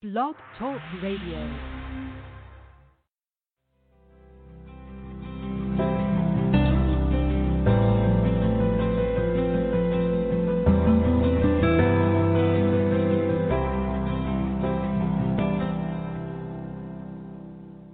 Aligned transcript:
Blog 0.00 0.36
Talk 0.56 0.80
Radio. 1.02 1.18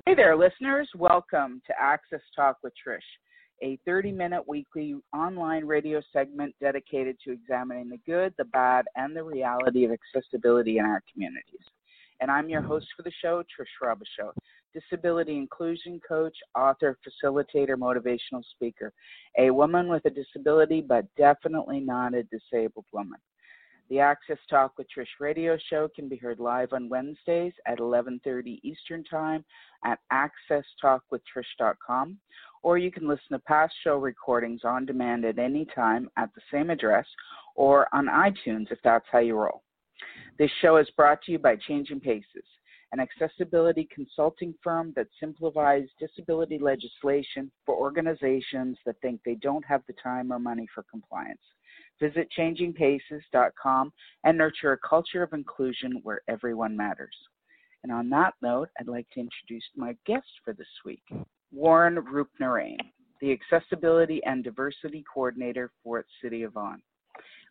Hey 0.04 0.14
there, 0.14 0.36
listeners. 0.36 0.90
Welcome 0.94 1.62
to 1.66 1.72
Access 1.80 2.20
Talk 2.36 2.58
with 2.62 2.74
Trish, 2.86 2.98
a 3.62 3.78
30 3.86 4.12
minute 4.12 4.46
weekly 4.46 4.94
online 5.14 5.64
radio 5.64 6.02
segment 6.12 6.54
dedicated 6.60 7.16
to 7.24 7.32
examining 7.32 7.88
the 7.88 7.96
good, 8.04 8.34
the 8.36 8.44
bad, 8.44 8.84
and 8.94 9.16
the 9.16 9.24
reality 9.24 9.86
of 9.86 9.92
accessibility 9.92 10.76
in 10.76 10.84
our 10.84 11.02
communities. 11.10 11.64
And 12.20 12.30
I'm 12.30 12.48
your 12.48 12.62
host 12.62 12.86
for 12.96 13.02
the 13.02 13.10
show, 13.22 13.42
Trish 13.42 13.66
Robichaud, 13.82 14.32
disability 14.72 15.36
inclusion 15.36 16.00
coach, 16.06 16.36
author, 16.56 16.96
facilitator, 17.06 17.76
motivational 17.76 18.44
speaker, 18.52 18.92
a 19.38 19.50
woman 19.50 19.88
with 19.88 20.04
a 20.04 20.10
disability, 20.10 20.80
but 20.80 21.06
definitely 21.16 21.80
not 21.80 22.14
a 22.14 22.22
disabled 22.24 22.86
woman. 22.92 23.18
The 23.90 24.00
Access 24.00 24.38
Talk 24.48 24.78
with 24.78 24.86
Trish 24.96 25.20
radio 25.20 25.58
show 25.68 25.88
can 25.94 26.08
be 26.08 26.16
heard 26.16 26.40
live 26.40 26.72
on 26.72 26.88
Wednesdays 26.88 27.52
at 27.66 27.80
11:30 27.80 28.58
Eastern 28.62 29.04
Time 29.04 29.44
at 29.84 29.98
accesstalkwithtrish.com, 30.10 32.18
or 32.62 32.78
you 32.78 32.90
can 32.90 33.06
listen 33.06 33.32
to 33.32 33.38
past 33.40 33.74
show 33.82 33.98
recordings 33.98 34.64
on 34.64 34.86
demand 34.86 35.26
at 35.26 35.38
any 35.38 35.66
time 35.66 36.08
at 36.16 36.34
the 36.34 36.40
same 36.50 36.70
address 36.70 37.06
or 37.56 37.94
on 37.94 38.06
iTunes 38.06 38.72
if 38.72 38.80
that's 38.82 39.06
how 39.12 39.18
you 39.18 39.36
roll. 39.36 39.62
This 40.36 40.50
show 40.60 40.78
is 40.78 40.90
brought 40.96 41.22
to 41.22 41.32
you 41.32 41.38
by 41.38 41.54
Changing 41.54 42.00
Paces, 42.00 42.44
an 42.90 42.98
accessibility 42.98 43.88
consulting 43.94 44.52
firm 44.64 44.92
that 44.96 45.06
simplifies 45.20 45.84
disability 46.00 46.58
legislation 46.58 47.52
for 47.64 47.76
organizations 47.76 48.76
that 48.84 49.00
think 49.00 49.20
they 49.24 49.36
don't 49.36 49.64
have 49.64 49.82
the 49.86 49.94
time 50.02 50.32
or 50.32 50.40
money 50.40 50.66
for 50.74 50.84
compliance. 50.90 51.40
Visit 52.00 52.26
changingpaces.com 52.36 53.92
and 54.24 54.36
nurture 54.36 54.72
a 54.72 54.88
culture 54.88 55.22
of 55.22 55.32
inclusion 55.34 56.00
where 56.02 56.22
everyone 56.26 56.76
matters. 56.76 57.14
And 57.84 57.92
on 57.92 58.10
that 58.10 58.34
note, 58.42 58.70
I'd 58.80 58.88
like 58.88 59.06
to 59.10 59.20
introduce 59.20 59.68
my 59.76 59.94
guest 60.04 60.26
for 60.44 60.52
this 60.52 60.66
week, 60.84 61.04
Warren 61.52 61.96
Rupnarain, 61.96 62.78
the 63.20 63.30
Accessibility 63.30 64.20
and 64.24 64.42
Diversity 64.42 65.04
Coordinator 65.12 65.70
for 65.84 66.04
City 66.20 66.42
of 66.42 66.54
Vaughan. 66.54 66.82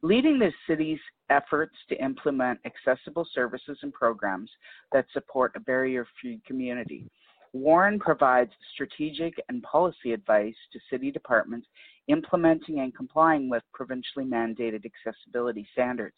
Leading 0.05 0.37
the 0.37 0.51
city's 0.67 0.99
efforts 1.29 1.77
to 1.87 1.95
implement 2.03 2.59
accessible 2.65 3.25
services 3.33 3.77
and 3.83 3.93
programs 3.93 4.51
that 4.91 5.05
support 5.13 5.53
a 5.55 5.61
barrier 5.61 6.05
free 6.21 6.41
community, 6.45 7.09
Warren 7.53 7.97
provides 7.97 8.51
strategic 8.73 9.33
and 9.47 9.63
policy 9.63 10.11
advice 10.11 10.57
to 10.73 10.79
city 10.89 11.09
departments 11.09 11.67
implementing 12.09 12.81
and 12.81 12.93
complying 12.93 13.49
with 13.49 13.63
provincially 13.73 14.25
mandated 14.25 14.83
accessibility 14.85 15.65
standards. 15.71 16.17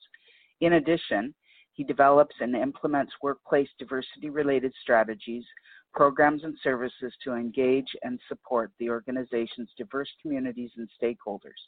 In 0.62 0.74
addition, 0.74 1.36
he 1.74 1.84
develops 1.84 2.36
and 2.40 2.56
implements 2.56 3.14
workplace 3.22 3.70
diversity 3.78 4.32
related 4.32 4.74
strategies, 4.82 5.44
programs, 5.94 6.44
and 6.44 6.58
services 6.64 7.14
to 7.24 7.34
engage 7.34 7.96
and 8.02 8.20
support 8.28 8.72
the 8.80 8.90
organization's 8.90 9.70
diverse 9.78 10.10
communities 10.24 10.72
and 10.76 10.90
stakeholders. 11.00 11.62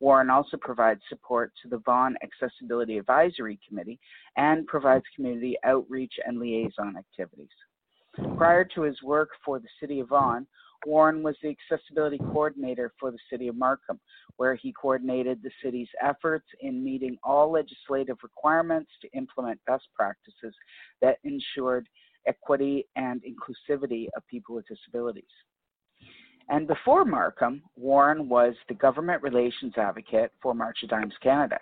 Warren 0.00 0.30
also 0.30 0.56
provides 0.56 1.02
support 1.08 1.52
to 1.62 1.68
the 1.68 1.78
Vaughan 1.84 2.16
Accessibility 2.22 2.98
Advisory 2.98 3.58
Committee 3.68 4.00
and 4.36 4.66
provides 4.66 5.04
community 5.14 5.56
outreach 5.64 6.14
and 6.26 6.38
liaison 6.38 6.96
activities. 6.96 7.48
Prior 8.36 8.64
to 8.74 8.82
his 8.82 9.00
work 9.02 9.28
for 9.44 9.60
the 9.60 9.68
City 9.78 10.00
of 10.00 10.08
Vaughan, 10.08 10.46
Warren 10.86 11.22
was 11.22 11.36
the 11.42 11.54
accessibility 11.70 12.16
coordinator 12.18 12.92
for 12.98 13.10
the 13.10 13.18
City 13.30 13.48
of 13.48 13.56
Markham, 13.56 14.00
where 14.36 14.54
he 14.54 14.72
coordinated 14.72 15.42
the 15.42 15.50
city's 15.62 15.88
efforts 16.02 16.46
in 16.60 16.82
meeting 16.82 17.18
all 17.22 17.52
legislative 17.52 18.16
requirements 18.22 18.90
to 19.02 19.08
implement 19.12 19.60
best 19.66 19.84
practices 19.94 20.54
that 21.02 21.18
ensured 21.24 21.86
equity 22.26 22.86
and 22.96 23.22
inclusivity 23.22 24.06
of 24.16 24.26
people 24.26 24.54
with 24.54 24.64
disabilities. 24.66 25.24
And 26.50 26.66
before 26.66 27.04
Markham, 27.04 27.62
Warren 27.76 28.28
was 28.28 28.54
the 28.68 28.74
government 28.74 29.22
relations 29.22 29.72
advocate 29.76 30.32
for 30.42 30.52
March 30.52 30.78
of 30.82 30.90
Dimes 30.90 31.14
Canada. 31.22 31.58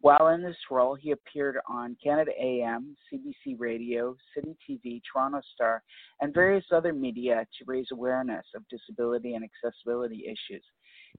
While 0.00 0.28
in 0.28 0.42
this 0.42 0.56
role, 0.70 0.94
he 0.94 1.10
appeared 1.10 1.58
on 1.68 1.96
Canada 2.02 2.30
AM, 2.42 2.96
CBC 3.12 3.56
Radio, 3.58 4.16
City 4.34 4.56
TV, 4.66 5.02
Toronto 5.10 5.42
Star, 5.54 5.82
and 6.22 6.32
various 6.32 6.64
other 6.72 6.94
media 6.94 7.46
to 7.58 7.64
raise 7.66 7.88
awareness 7.92 8.46
of 8.56 8.68
disability 8.68 9.34
and 9.34 9.44
accessibility 9.44 10.24
issues. 10.26 10.64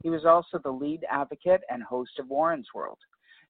He 0.01 0.09
was 0.09 0.25
also 0.25 0.59
the 0.63 0.71
lead 0.71 1.01
advocate 1.09 1.61
and 1.69 1.83
host 1.83 2.17
of 2.19 2.29
Warren's 2.29 2.67
World. 2.73 2.97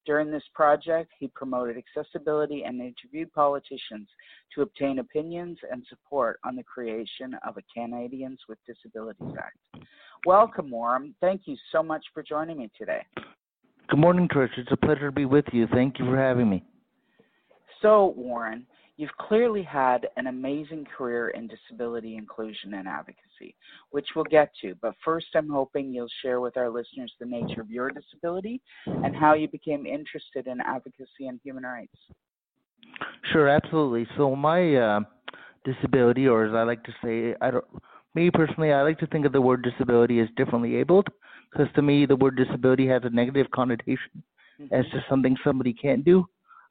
During 0.06 0.30
this 0.32 0.44
project, 0.54 1.12
he 1.20 1.28
promoted 1.30 1.78
accessibility 1.78 2.64
and 2.64 2.80
interviewed 2.80 3.34
politicians 3.34 4.08
to 4.54 4.62
obtain 4.62 5.00
opinions 5.00 5.58
and 5.72 5.84
support 5.90 6.40
on 6.46 6.56
the 6.56 6.64
creation 6.64 7.36
of 7.48 7.58
a 7.58 7.64
Canadians 7.74 8.40
with 8.48 8.60
Disabilities 8.68 9.36
Act. 9.38 9.86
Welcome, 10.26 10.70
Warren. 10.70 11.16
Thank 11.22 11.42
you 11.46 11.58
so 11.72 11.82
much 11.82 12.06
for 12.14 12.22
joining 12.22 12.58
me 12.58 12.70
today. 12.78 13.02
Good 13.90 14.00
morning, 14.00 14.28
Trish. 14.28 14.50
It's 14.58 14.72
a 14.72 14.78
pleasure 14.78 15.08
to 15.08 15.12
be 15.12 15.26
with 15.26 15.46
you. 15.52 15.68
Thank 15.74 16.00
you 16.00 16.06
for 16.06 16.18
having 16.18 16.50
me. 16.50 16.64
So, 17.82 18.14
Warren, 18.16 18.66
you've 18.98 19.16
clearly 19.20 19.64
had 19.64 20.08
an 20.18 20.28
amazing 20.28 20.86
career 20.98 21.30
in 21.30 21.48
disability 21.48 22.16
inclusion 22.16 22.74
and 22.76 22.88
advocacy, 22.88 23.56
which 23.92 24.08
we'll 24.16 24.26
get 24.26 24.52
to. 24.62 24.76
But 24.82 24.96
first, 25.04 25.28
I'm 25.36 25.50
hoping 25.50 25.94
you'll 25.94 26.08
share 26.22 26.40
with 26.40 26.58
our 26.58 26.70
listeners 26.70 27.12
the 27.20 27.26
nature 27.26 27.62
of 27.62 27.70
your 27.70 27.92
disability 27.92 28.62
and 28.86 29.16
how 29.16 29.34
you 29.34 29.48
became 29.48 29.86
interested 29.86 30.48
in 30.48 30.62
advocacy 30.62 31.28
and 31.28 31.40
human 31.44 31.64
rights. 31.64 31.98
Sure, 33.32 33.50
absolutely. 33.50 34.08
So, 34.18 34.36
my 34.36 34.76
uh, 34.76 35.00
disability, 35.66 36.28
or 36.28 36.46
as 36.46 36.54
I 36.54 36.64
like 36.64 36.84
to 36.84 36.94
say, 37.04 37.36
I 37.42 37.52
don't. 37.52 37.66
Me 38.14 38.32
personally, 38.32 38.72
I 38.72 38.82
like 38.84 39.00
to 39.00 39.08
think 39.08 39.26
of 39.26 39.34
the 39.34 39.42
word 39.42 39.62
disability 39.62 40.22
as 40.22 40.30
differently 40.38 40.76
abled 40.76 41.10
because 41.52 41.68
to 41.76 41.82
me 41.82 42.06
the 42.06 42.16
word 42.16 42.38
disability 42.38 42.88
has 42.88 43.02
a 43.04 43.10
negative 43.10 43.48
connotation 43.54 44.24
mm-hmm. 44.60 44.74
as 44.74 44.86
just 44.86 45.06
something 45.10 45.36
somebody 45.44 45.74
can't 45.74 46.06
do. 46.06 46.26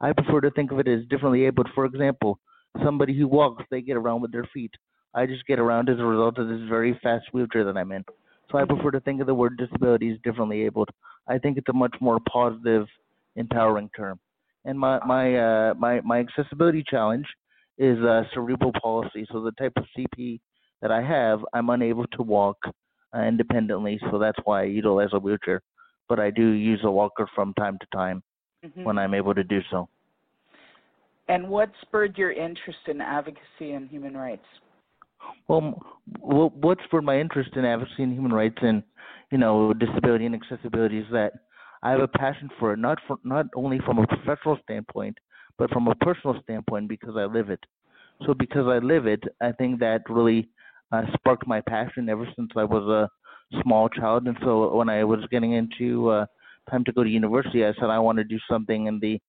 I 0.05 0.13
prefer 0.13 0.43
to 0.43 0.51
think 0.51 0.71
of 0.71 0.79
it 0.79 0.87
as 0.87 1.01
differently 1.09 1.47
abled. 1.47 1.71
For 1.75 1.87
example, 1.87 2.39
somebody 2.85 3.17
who 3.17 3.27
walks, 3.27 3.65
they 3.71 3.81
get 3.81 3.97
around 3.97 4.21
with 4.21 4.33
their 4.33 4.47
feet. 4.53 4.71
I 5.15 5.25
just 5.25 5.47
get 5.47 5.59
around 5.59 5.89
as 5.89 5.99
a 5.99 6.05
result 6.05 6.37
of 6.37 6.47
this 6.47 6.61
very 6.69 7.01
fast 7.03 7.25
wheelchair 7.33 7.65
that 7.65 7.79
I'm 7.79 7.91
in. 7.91 8.05
So 8.53 8.59
I 8.59 8.67
prefer 8.67 8.91
to 8.91 9.01
think 9.01 9.23
of 9.23 9.27
the 9.27 9.35
word 9.35 9.57
disability 9.57 10.11
as 10.11 10.19
differently 10.23 10.61
abled. 10.67 10.91
I 11.27 11.39
think 11.39 11.57
it's 11.57 11.71
a 11.71 11.73
much 11.73 11.95
more 12.03 12.19
positive, 12.31 12.87
empowering 13.37 13.89
term. 13.97 14.21
And 14.67 14.79
my 14.79 14.99
my 15.07 15.37
uh, 15.37 15.75
my 15.79 16.03
my 16.03 16.19
accessibility 16.19 16.85
challenge 16.87 17.27
is 17.79 17.99
uh, 18.05 18.25
cerebral 18.35 18.73
palsy. 18.83 19.27
So 19.33 19.43
the 19.43 19.53
type 19.53 19.73
of 19.77 19.85
CP 19.97 20.39
that 20.83 20.91
I 20.91 21.03
have, 21.03 21.41
I'm 21.55 21.71
unable 21.71 22.07
to 22.09 22.23
walk 22.23 22.59
uh, 23.17 23.23
independently, 23.23 23.99
so 24.11 24.19
that's 24.19 24.39
why 24.45 24.61
I 24.61 24.65
utilize 24.65 25.09
a 25.15 25.19
wheelchair. 25.19 25.63
But 26.11 26.21
I 26.21 26.29
do 26.29 26.47
use 26.47 26.81
a 26.85 26.91
walker 26.91 27.27
from 27.35 27.55
time 27.55 27.79
to 27.81 27.87
time 27.97 28.23
mm-hmm. 28.65 28.85
when 28.85 28.99
I'm 28.99 29.15
able 29.15 29.35
to 29.35 29.45
do 29.45 29.61
so. 29.71 29.89
And 31.29 31.49
what 31.49 31.71
spurred 31.83 32.19
your 32.19 32.33
interest 32.33 32.79
in 32.87 33.01
advocacy 33.01 33.73
and 33.73 33.89
human 33.89 34.17
rights? 34.17 34.45
Well, 35.49 35.81
what 36.21 36.79
spurred 36.85 37.05
my 37.05 37.19
interest 37.19 37.51
in 37.57 37.65
advocacy 37.65 38.03
and 38.03 38.13
human 38.13 38.33
rights 38.33 38.59
and 38.61 38.83
you 39.33 39.39
know 39.39 39.73
disability 39.73 40.27
and 40.27 40.35
accessibility 40.35 40.99
is 40.99 41.07
that 41.13 41.33
I 41.83 41.91
have 41.91 42.01
a 42.01 42.09
passion 42.09 42.51
for 42.59 42.73
it, 42.73 42.79
not 42.79 42.99
for 43.07 43.19
not 43.25 43.47
only 43.55 43.79
from 43.85 43.99
a 43.99 44.07
professional 44.07 44.59
standpoint, 44.65 45.17
but 45.59 45.71
from 45.71 45.89
a 45.89 45.95
personal 45.97 46.41
standpoint 46.43 46.89
because 46.89 47.17
I 47.17 47.25
live 47.25 47.51
it. 47.51 47.61
So 48.27 48.35
because 48.35 48.67
I 48.67 48.79
live 48.79 49.07
it, 49.07 49.23
I 49.41 49.53
think 49.53 49.81
that 49.81 50.03
really 50.09 50.49
uh, 50.93 51.03
sparked 51.15 51.47
my 51.47 51.61
passion 51.61 52.09
ever 52.09 52.27
since 52.37 52.51
I 52.57 52.65
was 52.65 52.85
a 52.89 53.61
small 53.63 53.89
child. 53.89 54.27
And 54.27 54.37
so 54.43 54.75
when 54.75 54.89
I 54.89 55.05
was 55.05 55.21
getting 55.31 55.53
into 55.53 56.09
uh, 56.11 56.27
time 56.71 56.85
to 56.85 56.93
go 56.93 57.03
to 57.03 57.11
university, 57.11 57.65
I 57.65 57.73
said 57.75 57.91
I 57.91 57.99
want 57.99 58.19
to 58.19 58.25
do 58.25 58.39
something 58.51 58.87
in 58.87 58.99
the 59.01 59.21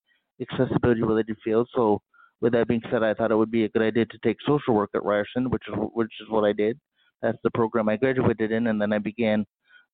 accessibility 0.42 1.02
related 1.02 1.38
field. 1.44 1.68
So 1.76 2.02
with 2.42 2.54
that 2.54 2.68
being 2.68 2.82
said, 2.92 3.04
I 3.04 3.14
thought 3.14 3.32
it 3.32 3.36
would 3.36 3.52
be 3.52 3.66
a 3.66 3.70
good 3.70 3.82
idea 3.82 4.06
to 4.06 4.18
take 4.24 4.38
social 4.46 4.74
work 4.74 4.92
at 4.96 5.04
Ryerson, 5.04 5.50
which 5.50 5.64
is 5.68 5.76
which 5.94 6.12
is 6.22 6.30
what 6.30 6.44
I 6.44 6.54
did. 6.54 6.80
That's 7.22 7.38
the 7.44 7.52
program 7.52 7.90
I 7.90 7.98
graduated 7.98 8.52
in, 8.52 8.68
and 8.68 8.82
then 8.82 8.94
I 8.94 9.00
began 9.00 9.46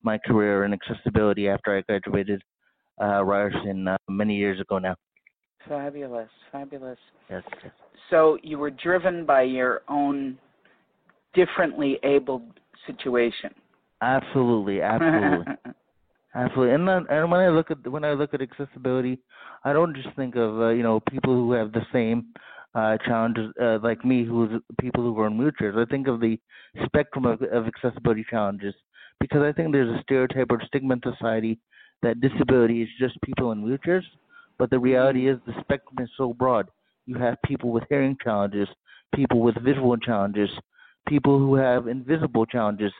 my 0.04 0.18
career 0.18 0.66
in 0.66 0.74
accessibility 0.74 1.48
after 1.48 1.78
I 1.78 1.82
graduated 1.82 2.42
uh, 3.02 3.24
Ryerson 3.24 3.88
uh, 3.88 3.98
many 4.10 4.36
years 4.36 4.60
ago 4.60 4.80
now. 4.80 4.96
Fabulous, 5.68 6.30
fabulous. 6.52 6.98
Yes, 7.30 7.44
yes. 7.64 7.72
So 8.10 8.38
you 8.44 8.58
were 8.58 8.72
driven 8.72 9.26
by 9.26 9.44
your 9.44 9.82
own 9.88 10.38
differently 11.34 11.98
abled 12.04 12.44
situation. 12.88 13.52
Absolutely, 14.02 14.82
absolutely, 14.82 15.54
absolutely. 16.36 16.76
And 16.76 16.88
then, 16.88 17.06
and 17.10 17.32
when 17.32 17.40
I 17.40 17.50
look 17.50 17.72
at 17.72 17.88
when 17.88 18.04
I 18.04 18.14
look 18.14 18.34
at 18.34 18.42
accessibility, 18.42 19.20
I 19.64 19.74
don't 19.74 19.96
just 19.96 20.16
think 20.16 20.36
of 20.36 20.60
uh, 20.60 20.70
you 20.70 20.84
know 20.84 21.00
people 21.10 21.34
who 21.34 21.52
have 21.54 21.72
the 21.72 21.86
same 21.94 22.26
uh, 22.76 22.98
challenges 23.06 23.52
uh, 23.62 23.80
like 23.84 24.04
me, 24.06 24.24
who's 24.24 24.50
people 24.80 25.04
who 25.04 25.20
are 25.20 25.28
in 25.28 25.38
wheelchairs. 25.38 25.78
I 25.78 25.90
think 25.90 26.08
of 26.08 26.20
the 26.20 26.40
spectrum 26.86 27.26
of, 27.26 27.42
of 27.42 27.68
accessibility 27.68 28.26
challenges 28.30 28.74
because 29.20 29.42
I 29.42 29.52
think 29.52 29.72
there's 29.72 29.96
a 29.96 30.02
stereotype 30.02 30.48
or 30.50 30.62
stigma 30.66 30.96
in 30.96 31.02
society 31.04 31.60
that 32.02 32.22
disability 32.22 32.82
is 32.82 32.90
just 33.00 33.22
people 33.22 33.52
in 33.52 33.64
wheelchairs, 33.64 34.04
but 34.58 34.70
the 34.70 34.80
reality 34.80 35.30
is 35.30 35.38
the 35.46 35.54
spectrum 35.62 35.98
is 36.00 36.10
so 36.18 36.34
broad. 36.34 36.68
You 37.06 37.16
have 37.18 37.38
people 37.46 37.72
with 37.72 37.84
hearing 37.90 38.18
challenges, 38.24 38.68
people 39.14 39.42
with 39.42 39.62
visual 39.64 39.98
challenges, 39.98 40.50
people 41.08 41.38
who 41.38 41.56
have 41.56 41.88
invisible 41.88 42.46
challenges, 42.46 42.92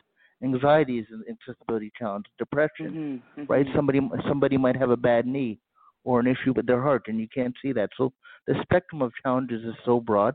anxiety 0.42 0.98
is 0.98 1.06
an 1.10 1.24
accessibility 1.30 1.90
challenge, 1.98 2.26
depression, 2.38 2.94
Mhm, 2.94 3.22
mhm. 3.38 3.48
right? 3.48 3.66
Somebody 3.74 4.00
somebody 4.28 4.56
might 4.56 4.76
have 4.76 4.90
a 4.90 4.96
bad 4.96 5.26
knee 5.26 5.58
or 6.04 6.20
an 6.20 6.26
issue 6.26 6.52
with 6.54 6.66
their 6.66 6.82
heart, 6.82 7.02
and 7.08 7.20
you 7.20 7.28
can't 7.28 7.54
see 7.62 7.72
that. 7.72 7.90
So 7.96 8.12
the 8.46 8.54
spectrum 8.62 9.02
of 9.02 9.12
challenges 9.22 9.64
is 9.64 9.74
so 9.84 10.00
broad. 10.00 10.34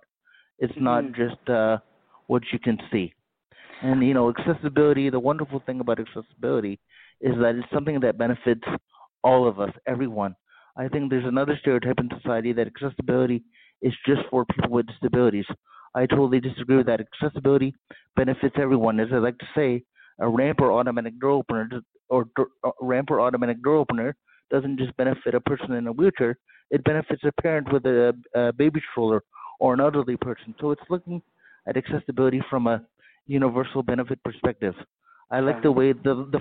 It's 0.59 0.73
Mhm. 0.75 0.81
not 0.81 1.11
just 1.13 1.49
uh, 1.49 1.77
what 2.27 2.43
you 2.51 2.59
can 2.59 2.79
see. 2.91 3.13
And 3.81 4.03
you 4.03 4.13
know, 4.13 4.29
accessibility. 4.29 5.09
The 5.09 5.19
wonderful 5.19 5.59
thing 5.65 5.79
about 5.79 5.99
accessibility 5.99 6.79
is 7.21 7.35
that 7.39 7.55
it's 7.55 7.69
something 7.71 7.99
that 8.01 8.17
benefits 8.17 8.63
all 9.23 9.47
of 9.47 9.59
us, 9.59 9.71
everyone. 9.87 10.35
I 10.77 10.87
think 10.87 11.09
there's 11.09 11.25
another 11.25 11.57
stereotype 11.61 11.99
in 11.99 12.09
society 12.21 12.53
that 12.53 12.67
accessibility 12.67 13.43
is 13.81 13.93
just 14.05 14.21
for 14.29 14.45
people 14.45 14.71
with 14.71 14.87
disabilities. 14.87 15.45
I 15.95 16.05
totally 16.05 16.39
disagree 16.39 16.77
with 16.77 16.85
that. 16.87 17.01
Accessibility 17.01 17.73
benefits 18.15 18.55
everyone. 18.59 18.99
As 18.99 19.09
I 19.11 19.17
like 19.17 19.37
to 19.39 19.47
say, 19.55 19.83
a 20.19 20.27
ramp 20.27 20.59
or 20.61 20.71
automatic 20.71 21.19
door 21.19 21.31
opener 21.31 21.69
or 22.09 22.25
door, 22.35 22.47
uh, 22.63 22.71
ramp 22.81 23.11
or 23.11 23.21
automatic 23.21 23.61
door 23.63 23.75
opener 23.75 24.15
doesn't 24.49 24.77
just 24.77 24.95
benefit 24.97 25.35
a 25.35 25.41
person 25.41 25.73
in 25.73 25.87
a 25.87 25.91
wheelchair. 25.91 26.37
It 26.71 26.83
benefits 26.83 27.23
a 27.23 27.41
parent 27.41 27.71
with 27.71 27.85
a, 27.85 28.13
a 28.35 28.53
baby 28.53 28.81
stroller 28.91 29.23
or 29.59 29.73
an 29.73 29.79
elderly 29.79 30.17
person. 30.17 30.55
So 30.59 30.71
it's 30.71 30.81
looking 30.89 31.21
at 31.67 31.77
accessibility 31.77 32.41
from 32.49 32.67
a 32.67 32.81
universal 33.25 33.83
benefit 33.83 34.23
perspective. 34.23 34.73
I 35.29 35.41
like 35.41 35.61
the 35.61 35.71
way 35.71 35.91
the 35.91 36.29
the 36.31 36.39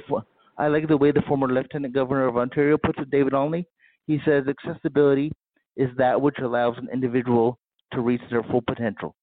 I 0.59 0.69
like 0.69 0.89
the 0.89 0.97
way 0.97 1.11
the 1.11 1.23
former 1.23 1.49
Lieutenant 1.49 1.93
Governor 1.93 2.29
of 2.29 2.37
Ontario 2.37 2.79
puts 2.79 2.99
it, 3.01 3.11
David 3.11 3.33
Onley. 3.33 3.67
He 4.07 4.19
says 4.25 4.45
accessibility 4.49 5.33
is 5.77 5.91
that 5.99 6.21
which 6.21 6.37
allows 6.39 6.77
an 6.79 6.89
individual 6.93 7.59
to 7.93 8.01
reach 8.01 8.23
their 8.31 8.43
full 8.45 8.63
potential. 8.63 9.15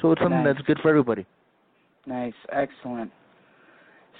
So 0.00 0.12
it's 0.12 0.20
something 0.20 0.42
Nice. 0.42 0.56
that's 0.56 0.66
good 0.66 0.78
for 0.80 0.88
everybody. 0.88 1.26
Nice, 2.06 2.34
excellent. 2.50 3.12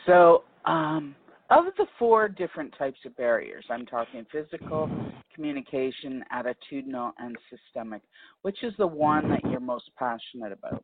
So, 0.07 0.45
um, 0.65 1.15
of 1.51 1.65
the 1.77 1.87
four 1.99 2.29
different 2.29 2.75
types 2.77 2.99
of 3.05 3.17
barriers, 3.17 3.65
I'm 3.71 3.87
talking 3.87 4.27
physical, 4.33 4.91
communication, 5.35 6.25
attitudinal, 6.33 7.13
and 7.19 7.37
systemic. 7.51 8.03
Which 8.43 8.65
is 8.65 8.73
the 8.79 8.87
one 8.87 9.29
that 9.31 9.49
you're 9.51 9.61
most 9.61 9.91
passionate 9.99 10.53
about? 10.53 10.83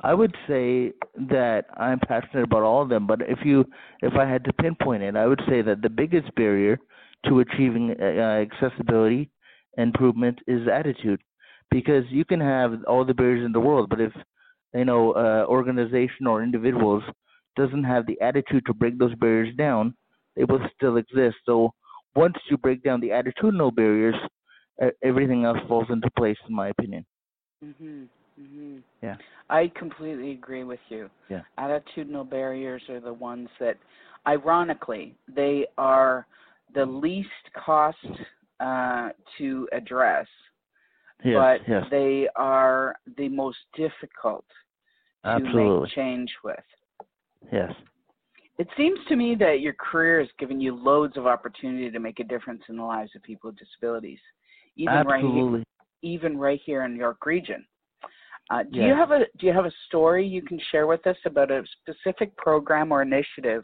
I 0.00 0.14
would 0.14 0.34
say 0.46 0.92
that 1.28 1.66
I'm 1.76 1.98
passionate 1.98 2.44
about 2.44 2.62
all 2.62 2.82
of 2.82 2.88
them, 2.88 3.06
but 3.06 3.20
if 3.22 3.40
you 3.44 3.64
if 4.00 4.14
I 4.14 4.28
had 4.28 4.44
to 4.44 4.52
pinpoint 4.52 5.02
it, 5.02 5.16
I 5.16 5.26
would 5.26 5.42
say 5.48 5.60
that 5.62 5.82
the 5.82 5.90
biggest 5.90 6.32
barrier 6.36 6.78
to 7.26 7.40
achieving 7.40 7.96
uh, 8.00 8.04
accessibility 8.04 9.28
improvement 9.76 10.38
is 10.46 10.68
attitude, 10.68 11.20
because 11.70 12.04
you 12.10 12.24
can 12.24 12.40
have 12.40 12.84
all 12.86 13.04
the 13.04 13.14
barriers 13.14 13.44
in 13.44 13.50
the 13.50 13.58
world, 13.58 13.88
but 13.90 14.00
if 14.00 14.12
you 14.72 14.84
know 14.84 15.12
uh, 15.12 15.44
organization 15.48 16.28
or 16.28 16.44
individuals 16.44 17.02
doesn't 17.58 17.84
have 17.84 18.06
the 18.06 18.18
attitude 18.20 18.64
to 18.66 18.74
break 18.74 18.98
those 18.98 19.14
barriers 19.16 19.54
down, 19.56 19.94
they 20.36 20.44
will 20.44 20.60
still 20.76 20.96
exist. 20.96 21.36
So 21.44 21.72
once 22.14 22.36
you 22.50 22.56
break 22.56 22.82
down 22.82 23.00
the 23.00 23.10
attitudinal 23.10 23.74
barriers, 23.74 24.16
everything 25.02 25.44
else 25.44 25.58
falls 25.68 25.88
into 25.90 26.10
place, 26.16 26.38
in 26.48 26.54
my 26.54 26.68
opinion. 26.68 27.04
Mhm. 27.64 28.08
Mhm. 28.40 28.82
Yeah. 29.02 29.16
I 29.50 29.68
completely 29.68 30.30
agree 30.30 30.64
with 30.64 30.80
you. 30.88 31.10
Yeah. 31.28 31.42
Attitudinal 31.58 32.28
barriers 32.28 32.88
are 32.88 33.00
the 33.00 33.12
ones 33.12 33.48
that 33.58 33.76
ironically, 34.26 35.16
they 35.26 35.66
are 35.76 36.26
the 36.74 36.86
least 36.86 37.44
cost 37.54 38.06
uh, 38.60 39.10
to 39.38 39.68
address, 39.72 40.28
Yes, 41.24 41.34
but 41.34 41.68
yes, 41.68 41.84
they 41.90 42.28
are 42.36 42.96
the 43.16 43.28
most 43.28 43.58
difficult 43.74 44.44
to 45.24 45.30
absolutely, 45.30 45.80
make 45.80 45.94
change 45.94 46.32
with. 46.44 46.64
Yes. 47.52 47.72
It 48.58 48.68
seems 48.76 48.98
to 49.08 49.16
me 49.16 49.36
that 49.36 49.60
your 49.60 49.74
career 49.74 50.18
has 50.20 50.28
given 50.38 50.60
you 50.60 50.74
loads 50.74 51.16
of 51.16 51.26
opportunity 51.26 51.90
to 51.90 51.98
make 52.00 52.18
a 52.18 52.24
difference 52.24 52.62
in 52.68 52.76
the 52.76 52.82
lives 52.82 53.12
of 53.14 53.22
people 53.22 53.50
with 53.50 53.58
disabilities, 53.58 54.18
even 54.76 55.06
right 55.06 55.24
here, 55.24 55.62
even 56.02 56.36
right 56.36 56.60
here 56.64 56.82
in 56.84 56.96
York 56.96 57.24
Region. 57.24 57.64
Uh, 58.50 58.62
do 58.64 58.78
Yeah. 58.78 58.88
you 58.88 58.94
have 58.94 59.10
a 59.10 59.26
do 59.38 59.46
you 59.46 59.52
have 59.52 59.66
a 59.66 59.72
story 59.86 60.26
you 60.26 60.42
can 60.42 60.58
share 60.70 60.86
with 60.86 61.06
us 61.06 61.16
about 61.26 61.50
a 61.50 61.64
specific 61.80 62.34
program 62.36 62.90
or 62.90 63.02
initiative 63.02 63.62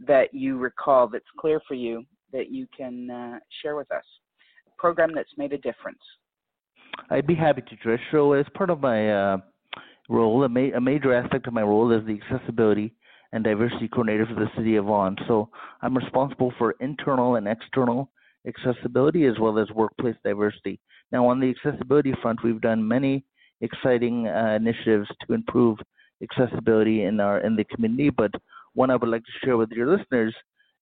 that 0.00 0.32
you 0.32 0.58
recall 0.58 1.06
that's 1.06 1.24
clear 1.38 1.60
for 1.68 1.74
you 1.74 2.04
that 2.32 2.50
you 2.50 2.66
can 2.76 3.10
uh, 3.10 3.38
share 3.60 3.76
with 3.76 3.90
us? 3.92 4.04
A 4.66 4.70
program 4.80 5.14
that's 5.14 5.36
made 5.36 5.52
a 5.52 5.58
difference. 5.58 6.00
I'd 7.10 7.26
be 7.26 7.34
happy 7.34 7.62
to, 7.62 7.76
Trish. 7.76 8.00
So, 8.10 8.32
as 8.32 8.46
part 8.54 8.70
of 8.70 8.80
my 8.80 9.10
uh, 9.12 9.36
role, 10.08 10.44
a, 10.44 10.48
ma- 10.48 10.76
a 10.76 10.80
major 10.80 11.12
aspect 11.12 11.46
of 11.46 11.52
my 11.52 11.62
role 11.62 11.92
is 11.92 12.04
the 12.06 12.18
accessibility 12.22 12.94
and 13.32 13.44
diversity 13.44 13.88
coordinator 13.88 14.26
for 14.26 14.34
the 14.34 14.50
city 14.56 14.76
of 14.76 14.86
Vaughan. 14.86 15.16
So, 15.26 15.48
I'm 15.80 15.96
responsible 15.96 16.52
for 16.58 16.72
internal 16.80 17.36
and 17.36 17.48
external 17.48 18.10
accessibility 18.46 19.26
as 19.26 19.38
well 19.40 19.58
as 19.58 19.70
workplace 19.70 20.16
diversity. 20.24 20.80
Now, 21.10 21.26
on 21.28 21.40
the 21.40 21.50
accessibility 21.50 22.14
front, 22.22 22.42
we've 22.42 22.60
done 22.60 22.86
many 22.86 23.24
exciting 23.60 24.26
uh, 24.26 24.56
initiatives 24.60 25.08
to 25.26 25.34
improve 25.34 25.78
accessibility 26.22 27.04
in 27.04 27.20
our 27.20 27.40
in 27.40 27.56
the 27.56 27.64
community. 27.64 28.10
But 28.10 28.32
one 28.74 28.90
I 28.90 28.96
would 28.96 29.08
like 29.08 29.24
to 29.24 29.46
share 29.46 29.56
with 29.56 29.70
your 29.70 29.96
listeners 29.96 30.34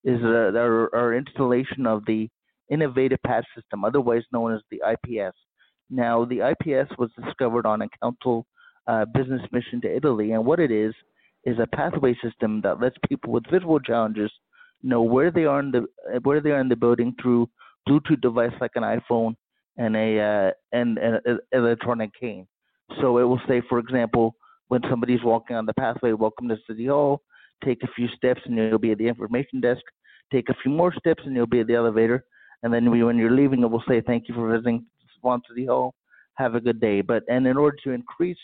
is 0.05 0.21
uh, 0.23 0.57
our, 0.57 0.95
our 0.95 1.15
installation 1.15 1.87
of 1.87 2.05
the 2.07 2.29
Innovative 2.71 3.19
Path 3.27 3.45
System, 3.55 3.85
otherwise 3.85 4.23
known 4.33 4.55
as 4.55 4.61
the 4.71 4.81
IPS. 4.89 5.37
Now, 5.91 6.25
the 6.25 6.41
IPS 6.51 6.91
was 6.99 7.11
discovered 7.23 7.67
on 7.67 7.83
a 7.83 7.89
council 8.01 8.47
uh, 8.87 9.05
business 9.07 9.43
mission 9.53 9.81
to 9.83 9.95
Italy, 9.95 10.33
and 10.33 10.45
what 10.45 10.61
it 10.61 10.71
is 10.71 10.95
is 11.45 11.59
a 11.59 11.77
pathway 11.77 12.17
system 12.23 12.61
that 12.63 12.81
lets 12.81 12.97
people 13.09 13.33
with 13.33 13.51
visual 13.51 13.81
challenges 13.81 14.31
know 14.83 15.03
where 15.03 15.31
they 15.31 15.45
are 15.45 15.61
in 15.61 15.71
the 15.71 15.87
where 16.23 16.41
they 16.41 16.51
are 16.51 16.61
in 16.61 16.69
the 16.69 16.77
building 16.77 17.15
through 17.21 17.49
Bluetooth 17.89 18.21
device 18.21 18.53
like 18.61 18.73
an 18.75 18.83
iPhone 18.83 19.35
and 19.77 19.97
a 19.97 20.21
uh, 20.21 20.51
and 20.73 20.99
an 20.99 21.39
electronic 21.53 22.11
cane. 22.19 22.47
So 23.01 23.19
it 23.19 23.25
will 23.25 23.41
say, 23.49 23.63
for 23.69 23.79
example, 23.79 24.35
when 24.69 24.83
somebody's 24.89 25.23
walking 25.25 25.57
on 25.57 25.67
the 25.67 25.75
pathway, 25.75 26.13
welcome 26.13 26.49
to 26.49 26.57
City 26.69 26.87
Hall. 26.87 27.23
Take 27.65 27.83
a 27.83 27.89
few 27.95 28.09
steps 28.17 28.41
and 28.45 28.57
you'll 28.57 28.79
be 28.79 28.93
at 28.93 28.99
the 28.99 29.09
information 29.09 29.61
desk. 29.61 29.83
Take 30.33 30.49
a 30.49 30.55
few 30.63 30.73
more 30.73 30.95
steps 30.99 31.23
and 31.27 31.35
you'll 31.35 31.47
be 31.47 31.61
at 31.61 31.67
the 31.67 31.75
elevator. 31.75 32.25
And 32.63 32.73
then 32.73 32.91
when 32.91 33.19
you're 33.19 33.31
leaving, 33.31 33.63
it 33.63 33.71
will 33.71 33.83
say, 33.89 34.01
thank 34.01 34.29
you 34.29 34.35
for 34.35 34.51
visiting 34.51 34.87
Vaughan 35.23 35.43
City 35.49 35.67
Hall. 35.67 35.95
Have 36.35 36.55
a 36.55 36.61
good 36.61 36.81
day. 36.81 37.01
But 37.01 37.23
and 37.29 37.47
in 37.47 37.57
order 37.57 37.77
to 37.85 37.91
increase 37.91 38.39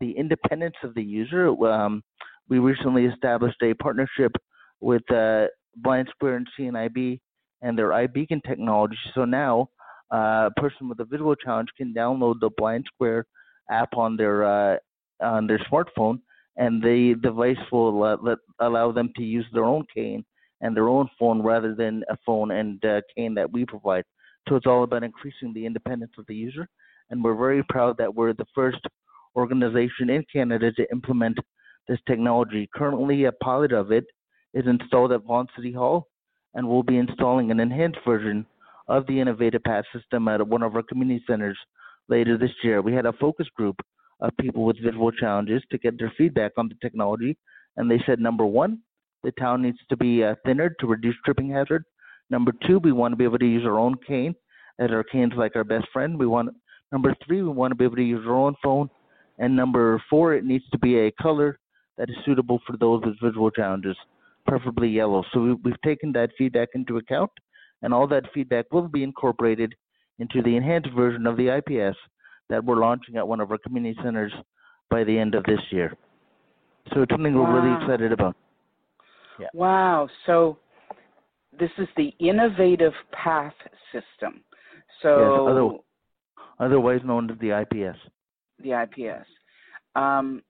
the 0.00 0.12
independence 0.12 0.76
of 0.82 0.94
the 0.94 1.02
user, 1.02 1.48
um, 1.66 2.02
we 2.48 2.58
recently 2.58 3.06
established 3.06 3.62
a 3.62 3.74
partnership 3.74 4.32
with 4.80 5.02
uh, 5.10 5.46
BlindSquare 5.84 6.36
and 6.36 6.48
CNIB 6.58 7.20
and 7.62 7.78
their 7.78 7.90
iBeacon 7.90 8.42
technology. 8.46 8.98
So 9.14 9.24
now 9.24 9.68
uh, 10.12 10.50
a 10.50 10.60
person 10.60 10.88
with 10.88 11.00
a 11.00 11.04
visual 11.04 11.34
challenge 11.34 11.68
can 11.76 11.94
download 11.94 12.40
the 12.40 12.50
Blind 12.56 12.84
Square 12.94 13.26
app 13.70 13.96
on 13.96 14.16
their 14.16 14.44
uh, 14.44 14.76
on 15.22 15.46
their 15.46 15.60
smartphone, 15.70 16.20
and 16.56 16.82
the 16.82 17.14
device 17.22 17.56
will 17.72 18.02
uh, 18.02 18.16
let, 18.22 18.38
allow 18.60 18.92
them 18.92 19.10
to 19.16 19.22
use 19.22 19.46
their 19.52 19.64
own 19.64 19.84
cane 19.94 20.24
and 20.60 20.76
their 20.76 20.88
own 20.88 21.08
phone 21.18 21.42
rather 21.42 21.74
than 21.74 22.04
a 22.10 22.16
phone 22.26 22.50
and 22.50 22.84
uh, 22.84 23.00
cane 23.16 23.34
that 23.34 23.50
we 23.50 23.64
provide. 23.64 24.04
So 24.48 24.56
it's 24.56 24.66
all 24.66 24.84
about 24.84 25.02
increasing 25.02 25.52
the 25.54 25.64
independence 25.64 26.12
of 26.18 26.26
the 26.26 26.34
user, 26.34 26.68
and 27.10 27.24
we're 27.24 27.36
very 27.36 27.62
proud 27.70 27.96
that 27.98 28.14
we're 28.14 28.34
the 28.34 28.46
first 28.54 28.80
organization 29.36 30.10
in 30.10 30.24
Canada 30.32 30.70
to 30.72 30.90
implement 30.92 31.38
this 31.88 31.98
technology. 32.06 32.68
Currently, 32.74 33.24
a 33.24 33.32
pilot 33.32 33.72
of 33.72 33.92
it 33.92 34.04
is 34.54 34.64
installed 34.66 35.12
at 35.12 35.24
Vaughan 35.24 35.46
City 35.56 35.72
Hall, 35.72 36.08
and 36.54 36.68
we'll 36.68 36.82
be 36.82 36.98
installing 36.98 37.50
an 37.50 37.60
enhanced 37.60 37.98
version 38.06 38.46
of 38.88 39.06
the 39.06 39.20
Innovative 39.20 39.62
Path 39.64 39.84
system 39.92 40.28
at 40.28 40.46
one 40.46 40.62
of 40.62 40.74
our 40.76 40.82
community 40.82 41.22
centers 41.26 41.58
later 42.08 42.38
this 42.38 42.52
year. 42.62 42.82
We 42.82 42.92
had 42.92 43.06
a 43.06 43.12
focus 43.14 43.46
group 43.56 43.76
of 44.20 44.36
people 44.38 44.64
with 44.64 44.82
visual 44.82 45.10
challenges 45.10 45.62
to 45.70 45.78
get 45.78 45.98
their 45.98 46.12
feedback 46.16 46.52
on 46.56 46.68
the 46.68 46.76
technology, 46.82 47.36
and 47.76 47.90
they 47.90 48.02
said 48.06 48.20
number 48.20 48.46
one, 48.46 48.80
the 49.22 49.32
town 49.32 49.62
needs 49.62 49.78
to 49.88 49.96
be 49.96 50.22
uh, 50.22 50.34
thinner 50.44 50.74
to 50.80 50.86
reduce 50.86 51.16
tripping 51.24 51.50
hazard. 51.50 51.84
Number 52.30 52.52
two, 52.66 52.78
we 52.78 52.92
want 52.92 53.12
to 53.12 53.16
be 53.16 53.24
able 53.24 53.38
to 53.38 53.46
use 53.46 53.64
our 53.64 53.78
own 53.78 53.96
cane, 54.06 54.34
as 54.78 54.90
our 54.90 55.04
cane's 55.04 55.32
like 55.36 55.56
our 55.56 55.64
best 55.64 55.86
friend. 55.92 56.18
We 56.18 56.26
want 56.26 56.50
number 56.92 57.14
three, 57.26 57.42
we 57.42 57.48
want 57.48 57.70
to 57.72 57.74
be 57.74 57.84
able 57.84 57.96
to 57.96 58.02
use 58.02 58.24
our 58.26 58.34
own 58.34 58.54
phone, 58.62 58.88
and 59.38 59.56
number 59.56 60.02
four, 60.08 60.34
it 60.34 60.44
needs 60.44 60.64
to 60.70 60.78
be 60.78 60.98
a 60.98 61.12
color 61.12 61.58
that 61.98 62.10
is 62.10 62.16
suitable 62.24 62.60
for 62.66 62.76
those 62.76 63.02
with 63.04 63.20
visual 63.22 63.50
challenges, 63.50 63.96
preferably 64.46 64.88
yellow. 64.88 65.22
So 65.32 65.40
we, 65.40 65.54
we've 65.54 65.80
taken 65.82 66.12
that 66.12 66.30
feedback 66.36 66.70
into 66.74 66.96
account, 66.98 67.30
and 67.82 67.94
all 67.94 68.06
that 68.08 68.24
feedback 68.32 68.66
will 68.72 68.88
be 68.88 69.02
incorporated 69.02 69.74
into 70.18 70.42
the 70.42 70.56
enhanced 70.56 70.90
version 70.94 71.26
of 71.26 71.36
the 71.36 71.48
IPS 71.56 71.96
that 72.48 72.64
we're 72.64 72.76
launching 72.76 73.16
at 73.16 73.26
one 73.26 73.40
of 73.40 73.50
our 73.50 73.58
community 73.58 73.98
centers 74.02 74.32
by 74.90 75.04
the 75.04 75.18
end 75.18 75.34
of 75.34 75.44
this 75.44 75.60
year. 75.70 75.94
So 76.92 77.02
it's 77.02 77.10
something 77.12 77.34
we're 77.34 77.62
really 77.62 77.82
excited 77.82 78.12
about. 78.12 78.36
Yeah. 79.40 79.46
Wow. 79.54 80.08
So 80.26 80.58
this 81.58 81.70
is 81.78 81.88
the 81.96 82.12
innovative 82.18 82.92
path 83.12 83.54
system. 83.92 84.42
So 85.02 85.48
other- 85.48 85.78
Otherwise 86.60 87.00
known 87.04 87.28
as 87.30 87.38
the 87.38 87.50
IPS. 87.50 87.98
the 88.62 88.72
IPS. 88.72 89.26
Um, 89.96 90.42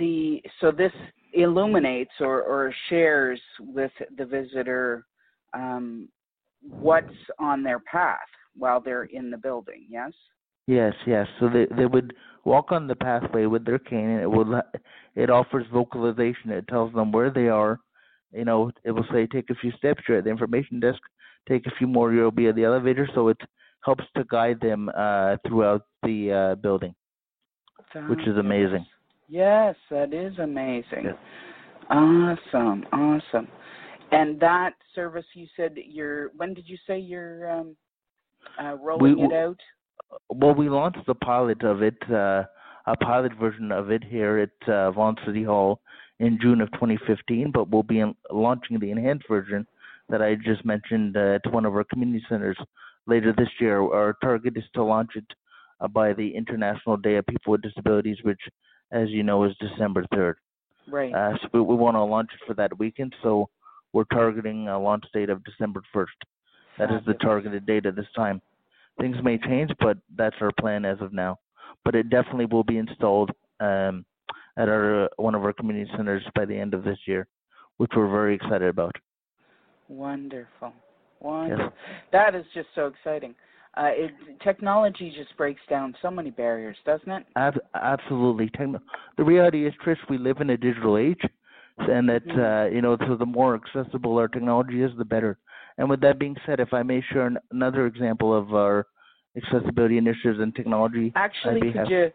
the 0.00 0.42
so 0.60 0.72
this 0.72 0.92
illuminates 1.32 2.10
or, 2.20 2.42
or 2.42 2.74
shares 2.88 3.40
with 3.60 3.92
the 4.18 4.24
visitor 4.24 5.06
um, 5.54 6.08
what's 6.62 7.06
on 7.38 7.62
their 7.62 7.78
path 7.78 8.18
while 8.56 8.80
they're 8.80 9.04
in 9.04 9.30
the 9.30 9.36
building. 9.36 9.86
Yes. 9.88 10.12
Yes, 10.66 10.94
yes. 11.06 11.26
So 11.38 11.48
they 11.48 11.66
they 11.76 11.86
would 11.86 12.14
walk 12.44 12.72
on 12.72 12.86
the 12.86 12.94
pathway 12.94 13.46
with 13.46 13.64
their 13.64 13.78
cane, 13.78 14.08
and 14.08 14.22
it 14.22 14.30
will 14.30 14.60
it 15.14 15.30
offers 15.30 15.66
vocalization. 15.72 16.50
It 16.50 16.68
tells 16.68 16.92
them 16.92 17.12
where 17.12 17.30
they 17.30 17.48
are. 17.48 17.80
You 18.32 18.44
know, 18.44 18.70
it 18.84 18.92
will 18.92 19.06
say 19.12 19.26
take 19.26 19.50
a 19.50 19.54
few 19.56 19.72
steps. 19.72 20.02
You're 20.08 20.18
at 20.18 20.24
the 20.24 20.30
information 20.30 20.78
desk. 20.80 21.00
Take 21.48 21.66
a 21.66 21.72
few 21.78 21.86
more. 21.86 22.12
You'll 22.12 22.30
be 22.30 22.46
at 22.48 22.54
the 22.54 22.64
elevator. 22.64 23.08
So 23.14 23.28
it 23.28 23.40
helps 23.84 24.04
to 24.16 24.24
guide 24.24 24.60
them 24.60 24.90
uh, 24.96 25.36
throughout 25.46 25.82
the 26.04 26.32
uh, 26.32 26.54
building, 26.56 26.94
which 28.08 28.26
is 28.26 28.36
amazing. 28.36 28.84
Yes, 28.86 28.99
that 29.32 30.12
is 30.12 30.38
amazing. 30.38 31.04
Yes. 31.04 31.14
Awesome, 31.90 32.84
awesome. 32.92 33.48
And 34.12 34.40
that 34.40 34.74
service 34.94 35.24
you 35.34 35.46
said 35.56 35.76
you're 35.76 36.30
when 36.36 36.54
did 36.54 36.68
you 36.68 36.76
say 36.86 36.98
you're 36.98 37.50
um, 37.50 37.76
uh, 38.62 38.74
rolling 38.74 39.18
We- 39.18 39.24
it 39.26 39.32
out? 39.32 39.58
Well, 40.28 40.54
we 40.54 40.68
launched 40.68 41.06
the 41.06 41.14
pilot 41.14 41.62
of 41.62 41.82
it, 41.82 41.96
uh, 42.10 42.42
a 42.86 42.96
pilot 43.00 43.32
version 43.38 43.70
of 43.70 43.92
it 43.92 44.02
here 44.02 44.38
at 44.38 44.68
uh, 44.68 44.90
Vaughan 44.90 45.14
City 45.24 45.44
Hall 45.44 45.80
in 46.18 46.38
June 46.40 46.60
of 46.60 46.70
2015, 46.72 47.52
but 47.52 47.70
we'll 47.70 47.84
be 47.84 48.00
in, 48.00 48.14
launching 48.30 48.78
the 48.80 48.90
enhanced 48.90 49.28
version 49.28 49.66
that 50.08 50.20
I 50.20 50.34
just 50.34 50.64
mentioned 50.64 51.16
uh, 51.16 51.38
to 51.40 51.50
one 51.50 51.64
of 51.64 51.74
our 51.74 51.84
community 51.84 52.24
centers 52.28 52.58
later 53.06 53.32
this 53.36 53.48
year. 53.60 53.80
Our 53.80 54.16
target 54.22 54.56
is 54.56 54.64
to 54.74 54.82
launch 54.82 55.10
it 55.14 55.24
uh, 55.80 55.86
by 55.88 56.12
the 56.12 56.34
International 56.34 56.96
Day 56.96 57.16
of 57.16 57.26
People 57.26 57.52
with 57.52 57.62
Disabilities, 57.62 58.18
which, 58.22 58.40
as 58.92 59.08
you 59.10 59.22
know, 59.22 59.44
is 59.44 59.54
December 59.60 60.04
3rd. 60.12 60.34
Right. 60.90 61.14
Uh, 61.14 61.36
so 61.42 61.48
we, 61.52 61.60
we 61.60 61.74
want 61.74 61.96
to 61.96 62.02
launch 62.02 62.30
it 62.34 62.40
for 62.46 62.54
that 62.54 62.78
weekend, 62.78 63.14
so 63.22 63.48
we're 63.92 64.04
targeting 64.04 64.68
a 64.68 64.78
launch 64.78 65.04
date 65.12 65.30
of 65.30 65.44
December 65.44 65.82
1st. 65.94 66.06
That 66.78 66.90
is 66.90 67.00
the 67.06 67.14
targeted 67.14 67.66
date 67.66 67.86
at 67.86 67.96
this 67.96 68.06
time. 68.16 68.40
Things 69.00 69.16
may 69.22 69.38
change, 69.38 69.70
but 69.80 69.98
that's 70.16 70.36
our 70.40 70.52
plan 70.58 70.84
as 70.84 70.98
of 71.00 71.12
now. 71.12 71.38
But 71.84 71.94
it 71.94 72.10
definitely 72.10 72.46
will 72.46 72.64
be 72.64 72.78
installed 72.78 73.30
um, 73.60 74.04
at 74.56 74.68
our 74.68 75.04
uh, 75.04 75.08
one 75.16 75.34
of 75.34 75.44
our 75.44 75.52
community 75.52 75.90
centers 75.96 76.22
by 76.34 76.44
the 76.44 76.56
end 76.56 76.74
of 76.74 76.84
this 76.84 76.98
year, 77.06 77.26
which 77.78 77.90
we're 77.96 78.10
very 78.10 78.34
excited 78.34 78.68
about. 78.68 78.94
Wonderful. 79.88 80.72
Wonderful. 81.20 81.72
That 82.12 82.34
is 82.34 82.44
just 82.54 82.68
so 82.74 82.86
exciting. 82.86 83.34
Uh, 83.76 83.90
it, 83.92 84.10
technology 84.42 85.12
just 85.16 85.36
breaks 85.36 85.60
down 85.70 85.94
so 86.02 86.10
many 86.10 86.30
barriers, 86.30 86.76
doesn't 86.84 87.10
it? 87.10 87.24
Ab- 87.36 87.60
absolutely. 87.74 88.50
Techno- 88.50 88.82
the 89.16 89.22
reality 89.24 89.64
is, 89.66 89.72
Trish, 89.84 89.96
we 90.08 90.18
live 90.18 90.40
in 90.40 90.50
a 90.50 90.56
digital 90.56 90.98
age, 90.98 91.22
and 91.78 92.08
that 92.08 92.26
Mhm. 92.26 92.66
uh, 92.66 92.74
you 92.74 92.82
know, 92.82 92.96
so 93.06 93.14
the 93.16 93.24
more 93.26 93.54
accessible 93.54 94.18
our 94.18 94.26
technology 94.28 94.82
is, 94.82 94.90
the 94.96 95.04
better. 95.04 95.38
And 95.78 95.88
with 95.88 96.00
that 96.00 96.18
being 96.18 96.36
said, 96.44 96.58
if 96.58 96.74
I 96.74 96.82
may 96.82 97.00
share 97.00 97.26
an- 97.26 97.38
another 97.52 97.86
example 97.86 98.34
of 98.34 98.52
our 98.54 98.86
accessibility 99.36 99.98
initiatives 99.98 100.40
and 100.40 100.54
technology, 100.54 101.12
Actually, 101.14 101.60
could 101.60 101.76
happy- 101.76 101.92
you 101.92 102.12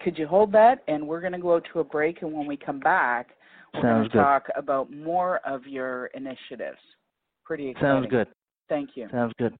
could 0.00 0.18
you 0.18 0.26
hold 0.26 0.50
that? 0.50 0.82
And 0.88 1.06
we're 1.06 1.20
going 1.20 1.34
to 1.34 1.38
go 1.38 1.60
to 1.60 1.80
a 1.80 1.84
break, 1.84 2.22
and 2.22 2.32
when 2.32 2.46
we 2.46 2.56
come 2.56 2.80
back, 2.80 3.36
we're 3.74 3.82
going 3.82 4.02
to 4.04 4.08
good. 4.08 4.18
talk 4.18 4.48
about 4.56 4.90
more 4.90 5.38
of 5.44 5.64
your 5.66 6.06
initiatives. 6.06 6.80
Pretty 7.44 7.68
exciting. 7.68 7.88
Sounds 7.88 8.06
good. 8.10 8.28
Thank 8.68 8.96
you. 8.96 9.08
Sounds 9.10 9.32
good. 9.38 9.56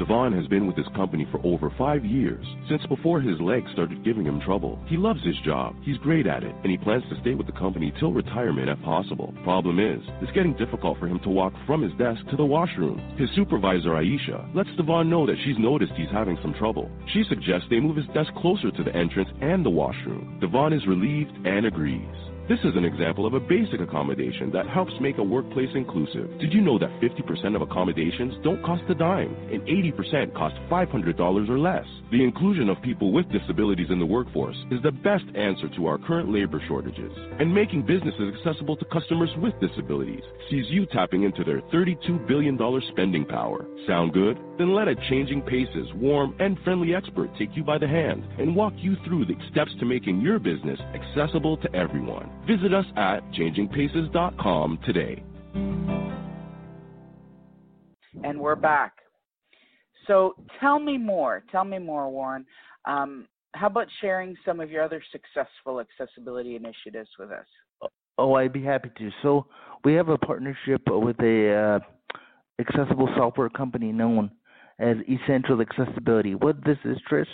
Devon 0.00 0.32
has 0.32 0.46
been 0.46 0.66
with 0.66 0.78
his 0.78 0.88
company 0.96 1.28
for 1.30 1.44
over 1.44 1.70
five 1.76 2.06
years, 2.06 2.46
since 2.70 2.80
before 2.86 3.20
his 3.20 3.38
legs 3.38 3.70
started 3.74 4.02
giving 4.02 4.24
him 4.24 4.40
trouble. 4.40 4.82
He 4.86 4.96
loves 4.96 5.22
his 5.22 5.36
job, 5.44 5.76
he's 5.82 5.98
great 5.98 6.26
at 6.26 6.42
it, 6.42 6.54
and 6.62 6.70
he 6.70 6.78
plans 6.78 7.04
to 7.10 7.20
stay 7.20 7.34
with 7.34 7.44
the 7.44 7.52
company 7.52 7.92
till 8.00 8.10
retirement 8.10 8.70
if 8.70 8.80
possible. 8.80 9.34
Problem 9.44 9.78
is, 9.78 10.00
it's 10.22 10.32
getting 10.32 10.56
difficult 10.56 10.98
for 10.98 11.06
him 11.06 11.20
to 11.20 11.28
walk 11.28 11.52
from 11.66 11.82
his 11.82 11.92
desk 11.98 12.22
to 12.30 12.36
the 12.36 12.44
washroom. 12.46 12.98
His 13.18 13.28
supervisor, 13.36 13.90
Aisha, 13.90 14.54
lets 14.54 14.74
Devon 14.78 15.10
know 15.10 15.26
that 15.26 15.36
she's 15.44 15.58
noticed 15.58 15.92
he's 15.98 16.08
having 16.10 16.38
some 16.40 16.54
trouble. 16.54 16.90
She 17.12 17.22
suggests 17.28 17.66
they 17.68 17.78
move 17.78 17.96
his 17.96 18.08
desk 18.14 18.32
closer 18.36 18.70
to 18.70 18.82
the 18.82 18.96
entrance 18.96 19.28
and 19.42 19.62
the 19.62 19.68
washroom. 19.68 20.38
Devon 20.40 20.72
is 20.72 20.86
relieved 20.86 21.32
and 21.44 21.66
agrees. 21.66 22.29
This 22.50 22.58
is 22.64 22.74
an 22.74 22.84
example 22.84 23.26
of 23.26 23.34
a 23.34 23.38
basic 23.38 23.78
accommodation 23.78 24.50
that 24.50 24.66
helps 24.66 24.92
make 25.00 25.18
a 25.18 25.22
workplace 25.22 25.68
inclusive. 25.76 26.36
Did 26.40 26.52
you 26.52 26.60
know 26.60 26.80
that 26.80 26.90
50% 27.00 27.54
of 27.54 27.62
accommodations 27.62 28.34
don't 28.42 28.60
cost 28.64 28.82
a 28.88 28.94
dime 28.96 29.32
and 29.52 29.62
80% 29.62 30.34
cost 30.34 30.56
$500 30.68 31.48
or 31.48 31.58
less? 31.60 31.86
The 32.10 32.24
inclusion 32.24 32.68
of 32.68 32.82
people 32.82 33.12
with 33.12 33.30
disabilities 33.30 33.86
in 33.90 34.00
the 34.00 34.04
workforce 34.04 34.56
is 34.72 34.82
the 34.82 34.90
best 34.90 35.26
answer 35.36 35.68
to 35.76 35.86
our 35.86 35.96
current 35.98 36.32
labor 36.32 36.60
shortages. 36.66 37.12
And 37.38 37.54
making 37.54 37.86
businesses 37.86 38.34
accessible 38.34 38.76
to 38.78 38.84
customers 38.86 39.30
with 39.38 39.54
disabilities 39.60 40.24
sees 40.50 40.66
you 40.70 40.86
tapping 40.86 41.22
into 41.22 41.44
their 41.44 41.60
$32 41.72 42.26
billion 42.26 42.58
spending 42.90 43.26
power. 43.26 43.64
Sound 43.86 44.12
good? 44.12 44.36
Then 44.60 44.74
let 44.74 44.88
a 44.88 44.94
changing 45.08 45.40
paces, 45.40 45.88
warm, 45.94 46.36
and 46.38 46.58
friendly 46.64 46.94
expert 46.94 47.30
take 47.38 47.56
you 47.56 47.64
by 47.64 47.78
the 47.78 47.88
hand 47.88 48.22
and 48.38 48.54
walk 48.54 48.74
you 48.76 48.94
through 49.06 49.24
the 49.24 49.34
steps 49.50 49.70
to 49.80 49.86
making 49.86 50.20
your 50.20 50.38
business 50.38 50.78
accessible 50.94 51.56
to 51.56 51.74
everyone. 51.74 52.30
Visit 52.46 52.74
us 52.74 52.84
at 52.94 53.20
changingpaces.com 53.32 54.80
today. 54.84 55.24
And 58.22 58.38
we're 58.38 58.54
back. 58.54 58.92
So 60.06 60.34
tell 60.60 60.78
me 60.78 60.98
more. 60.98 61.42
Tell 61.50 61.64
me 61.64 61.78
more, 61.78 62.10
Warren. 62.10 62.44
Um, 62.84 63.28
how 63.52 63.68
about 63.68 63.86
sharing 64.02 64.36
some 64.44 64.60
of 64.60 64.70
your 64.70 64.82
other 64.82 65.02
successful 65.10 65.80
accessibility 65.80 66.56
initiatives 66.56 67.08
with 67.18 67.30
us? 67.30 67.46
Oh, 68.18 68.34
I'd 68.34 68.52
be 68.52 68.62
happy 68.62 68.90
to. 68.98 69.10
So 69.22 69.46
we 69.84 69.94
have 69.94 70.10
a 70.10 70.18
partnership 70.18 70.82
with 70.86 71.18
a 71.20 71.80
uh, 71.80 72.18
accessible 72.60 73.08
software 73.16 73.48
company 73.48 73.90
known 73.90 74.30
as 74.80 74.96
Essential 75.08 75.60
Accessibility. 75.60 76.34
What 76.34 76.64
this 76.64 76.78
is, 76.84 76.96
Trish, 77.10 77.26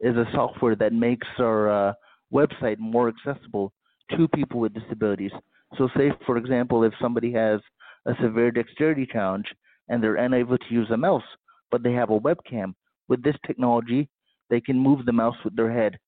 is 0.00 0.16
a 0.16 0.24
software 0.32 0.76
that 0.76 0.92
makes 0.92 1.26
our 1.38 1.90
uh, 1.90 1.92
website 2.32 2.78
more 2.78 3.12
accessible 3.12 3.72
to 4.16 4.28
people 4.28 4.60
with 4.60 4.74
disabilities. 4.74 5.32
So, 5.76 5.88
say 5.96 6.12
for 6.26 6.36
example, 6.36 6.84
if 6.84 6.92
somebody 7.00 7.32
has 7.32 7.60
a 8.06 8.12
severe 8.22 8.50
dexterity 8.50 9.06
challenge 9.10 9.46
and 9.88 10.02
they're 10.02 10.16
unable 10.16 10.58
to 10.58 10.64
use 10.70 10.90
a 10.90 10.96
mouse, 10.96 11.22
but 11.70 11.82
they 11.82 11.92
have 11.92 12.10
a 12.10 12.20
webcam, 12.20 12.74
with 13.08 13.22
this 13.22 13.36
technology, 13.46 14.08
they 14.48 14.60
can 14.60 14.78
move 14.78 15.04
the 15.04 15.12
mouse 15.12 15.36
with 15.44 15.56
their 15.56 15.72
head. 15.72 15.98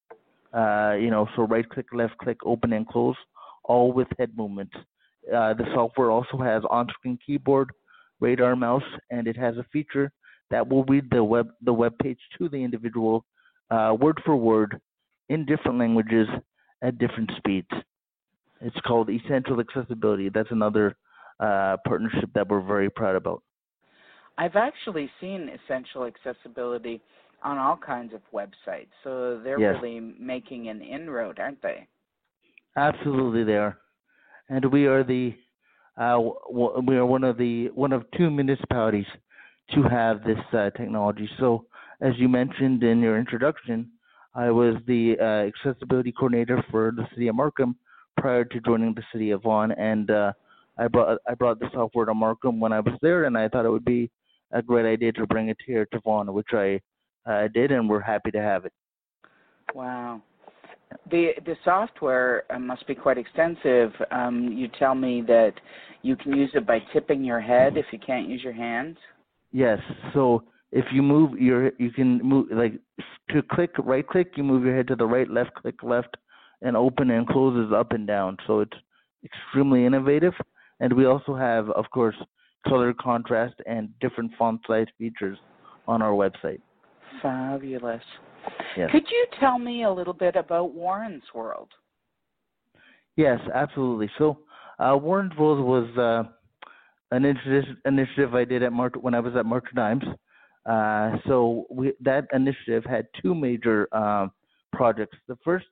Uh, 0.52 0.94
you 0.94 1.10
know, 1.10 1.26
so 1.34 1.42
right 1.42 1.68
click, 1.68 1.86
left 1.92 2.16
click, 2.18 2.38
open 2.46 2.72
and 2.72 2.86
close, 2.86 3.16
all 3.64 3.92
with 3.92 4.06
head 4.18 4.30
movements. 4.36 4.74
Uh, 5.34 5.54
the 5.54 5.64
software 5.74 6.10
also 6.10 6.36
has 6.38 6.62
on-screen 6.70 7.18
keyboard, 7.26 7.70
radar 8.20 8.54
mouse, 8.54 8.84
and 9.10 9.26
it 9.26 9.36
has 9.36 9.56
a 9.56 9.64
feature 9.72 10.12
that 10.54 10.68
will 10.68 10.84
read 10.84 11.10
the 11.10 11.24
web 11.24 11.48
the 11.68 11.72
web 11.72 11.94
page 12.00 12.20
to 12.38 12.48
the 12.48 12.56
individual, 12.68 13.24
uh, 13.72 13.92
word 14.00 14.20
for 14.24 14.36
word, 14.36 14.80
in 15.28 15.44
different 15.44 15.78
languages 15.78 16.28
at 16.80 16.96
different 16.98 17.28
speeds. 17.38 17.72
It's 18.60 18.80
called 18.86 19.10
Essential 19.10 19.58
Accessibility. 19.58 20.28
That's 20.28 20.52
another 20.52 20.96
uh, 21.40 21.76
partnership 21.88 22.30
that 22.36 22.48
we're 22.48 22.60
very 22.74 22.88
proud 22.88 23.16
about. 23.16 23.42
I've 24.38 24.54
actually 24.54 25.10
seen 25.20 25.50
essential 25.58 26.04
accessibility 26.12 27.00
on 27.42 27.58
all 27.58 27.76
kinds 27.76 28.12
of 28.14 28.20
websites, 28.32 28.92
so 29.02 29.40
they're 29.42 29.58
Yes. 29.58 29.74
really 29.74 29.98
making 30.34 30.68
an 30.68 30.80
inroad, 30.82 31.40
aren't 31.40 31.62
they? 31.62 31.88
Absolutely, 32.76 33.42
they 33.42 33.56
are, 33.56 33.76
and 34.48 34.64
we 34.76 34.86
are 34.86 35.02
the 35.02 35.34
uh, 35.96 36.18
w- 36.48 36.80
we 36.88 36.96
are 36.96 37.06
one 37.06 37.24
of 37.24 37.36
the 37.38 37.70
one 37.74 37.92
of 37.92 38.04
two 38.16 38.30
municipalities 38.30 39.10
to 39.72 39.82
have 39.82 40.22
this 40.24 40.38
uh, 40.52 40.70
technology. 40.70 41.28
So, 41.38 41.66
as 42.00 42.12
you 42.16 42.28
mentioned 42.28 42.82
in 42.82 43.00
your 43.00 43.18
introduction, 43.18 43.90
I 44.34 44.50
was 44.50 44.74
the 44.86 45.16
uh, 45.20 45.24
accessibility 45.48 46.12
coordinator 46.12 46.64
for 46.70 46.92
the 46.94 47.06
city 47.10 47.28
of 47.28 47.36
Markham 47.36 47.76
prior 48.16 48.44
to 48.44 48.60
joining 48.60 48.94
the 48.94 49.02
city 49.12 49.30
of 49.30 49.42
Vaughan, 49.42 49.72
and 49.72 50.10
uh, 50.10 50.32
I 50.76 50.88
brought 50.88 51.18
I 51.28 51.34
brought 51.34 51.60
the 51.60 51.70
software 51.72 52.04
to 52.04 52.14
Markham 52.14 52.60
when 52.60 52.72
I 52.72 52.80
was 52.80 52.94
there, 53.00 53.24
and 53.24 53.38
I 53.38 53.48
thought 53.48 53.64
it 53.64 53.70
would 53.70 53.84
be 53.84 54.10
a 54.52 54.60
great 54.62 54.86
idea 54.86 55.12
to 55.12 55.26
bring 55.26 55.48
it 55.48 55.58
here 55.66 55.86
to 55.92 56.00
Vaughan, 56.00 56.32
which 56.32 56.52
I 56.52 56.80
did, 57.54 57.70
and 57.70 57.88
we're 57.88 58.00
happy 58.00 58.30
to 58.32 58.40
have 58.40 58.64
it. 58.64 58.72
Wow. 59.74 60.22
The 61.10 61.32
the 61.44 61.56
software 61.64 62.44
uh, 62.50 62.58
must 62.58 62.86
be 62.86 62.94
quite 62.94 63.18
extensive. 63.18 63.92
Um, 64.10 64.52
you 64.52 64.68
tell 64.78 64.94
me 64.94 65.22
that 65.26 65.52
you 66.02 66.16
can 66.16 66.36
use 66.36 66.50
it 66.54 66.66
by 66.66 66.78
tipping 66.92 67.24
your 67.24 67.40
head 67.40 67.76
if 67.76 67.86
you 67.92 67.98
can't 67.98 68.28
use 68.28 68.42
your 68.42 68.52
hands. 68.52 68.96
Yes. 69.54 69.78
So 70.12 70.42
if 70.72 70.84
you 70.92 71.00
move 71.02 71.38
your 71.38 71.70
you 71.78 71.90
can 71.92 72.18
move 72.18 72.48
like 72.50 72.74
to 73.30 73.40
click 73.52 73.70
right 73.78 74.06
click 74.06 74.32
you 74.36 74.42
move 74.42 74.64
your 74.64 74.76
head 74.76 74.88
to 74.88 74.96
the 74.96 75.06
right 75.06 75.30
left 75.30 75.54
click 75.54 75.76
left 75.82 76.16
and 76.62 76.76
open 76.76 77.10
and 77.10 77.26
closes 77.28 77.72
up 77.72 77.92
and 77.92 78.06
down 78.08 78.36
so 78.46 78.58
it's 78.60 78.76
extremely 79.24 79.86
innovative 79.86 80.34
and 80.80 80.92
we 80.92 81.06
also 81.06 81.34
have 81.34 81.70
of 81.70 81.84
course 81.90 82.16
color 82.68 82.92
contrast 82.92 83.54
and 83.66 83.88
different 84.00 84.32
font 84.36 84.60
size 84.66 84.88
features 84.98 85.38
on 85.86 86.02
our 86.02 86.10
website 86.10 86.60
Fabulous. 87.22 88.02
yes 88.76 88.90
Could 88.90 89.08
you 89.08 89.26
tell 89.38 89.60
me 89.60 89.84
a 89.84 89.90
little 89.92 90.12
bit 90.12 90.34
about 90.34 90.74
Warren's 90.74 91.22
World? 91.32 91.68
yes 93.16 93.38
absolutely 93.54 94.10
so 94.18 94.38
uh 94.80 94.96
warren's 94.96 95.36
world 95.38 95.64
was 95.64 95.88
uh 95.96 96.28
an 97.10 97.24
initiative 97.24 97.76
initiative 97.84 98.34
i 98.34 98.44
did 98.44 98.62
at 98.62 98.72
when 99.00 99.14
i 99.14 99.20
was 99.20 99.34
at 99.36 99.46
March 99.46 99.64
of 99.70 99.76
Dimes 99.76 100.04
Uh, 100.66 101.18
so 101.26 101.66
we, 101.70 101.92
that 102.00 102.26
initiative 102.32 102.84
had 102.84 103.06
two 103.20 103.34
major 103.34 103.86
uh, 103.92 104.26
projects. 104.72 105.16
The 105.28 105.36
first 105.44 105.66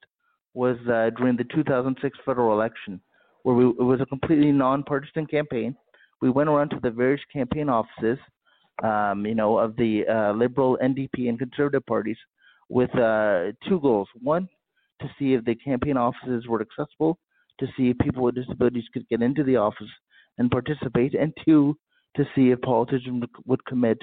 was 0.54 0.76
uh, 0.86 1.10
during 1.16 1.36
the 1.36 1.44
2006 1.44 2.18
federal 2.26 2.52
election, 2.52 3.00
where 3.42 3.54
we, 3.54 3.64
it 3.66 3.82
was 3.82 4.00
a 4.00 4.06
completely 4.06 4.52
nonpartisan 4.52 5.26
campaign. 5.26 5.74
We 6.20 6.30
went 6.30 6.50
around 6.50 6.70
to 6.70 6.80
the 6.82 6.90
various 6.90 7.22
campaign 7.32 7.68
offices, 7.68 8.18
um, 8.82 9.24
you 9.24 9.34
know, 9.34 9.58
of 9.58 9.76
the 9.76 10.06
uh, 10.06 10.32
Liberal, 10.32 10.78
NDP, 10.82 11.28
and 11.28 11.38
Conservative 11.38 11.84
parties, 11.86 12.18
with 12.68 12.94
uh, 12.96 13.52
two 13.66 13.80
goals: 13.80 14.08
one, 14.20 14.48
to 15.00 15.06
see 15.18 15.32
if 15.34 15.44
the 15.44 15.54
campaign 15.54 15.96
offices 15.96 16.46
were 16.46 16.60
accessible, 16.60 17.18
to 17.60 17.66
see 17.76 17.90
if 17.90 17.98
people 17.98 18.22
with 18.22 18.34
disabilities 18.34 18.84
could 18.92 19.08
get 19.08 19.22
into 19.22 19.42
the 19.42 19.56
office 19.56 19.88
and 20.38 20.50
participate, 20.50 21.14
and 21.14 21.32
two, 21.44 21.76
to 22.16 22.24
see 22.34 22.50
if 22.50 22.60
politicians 22.60 23.24
would 23.46 23.64
commit 23.64 23.98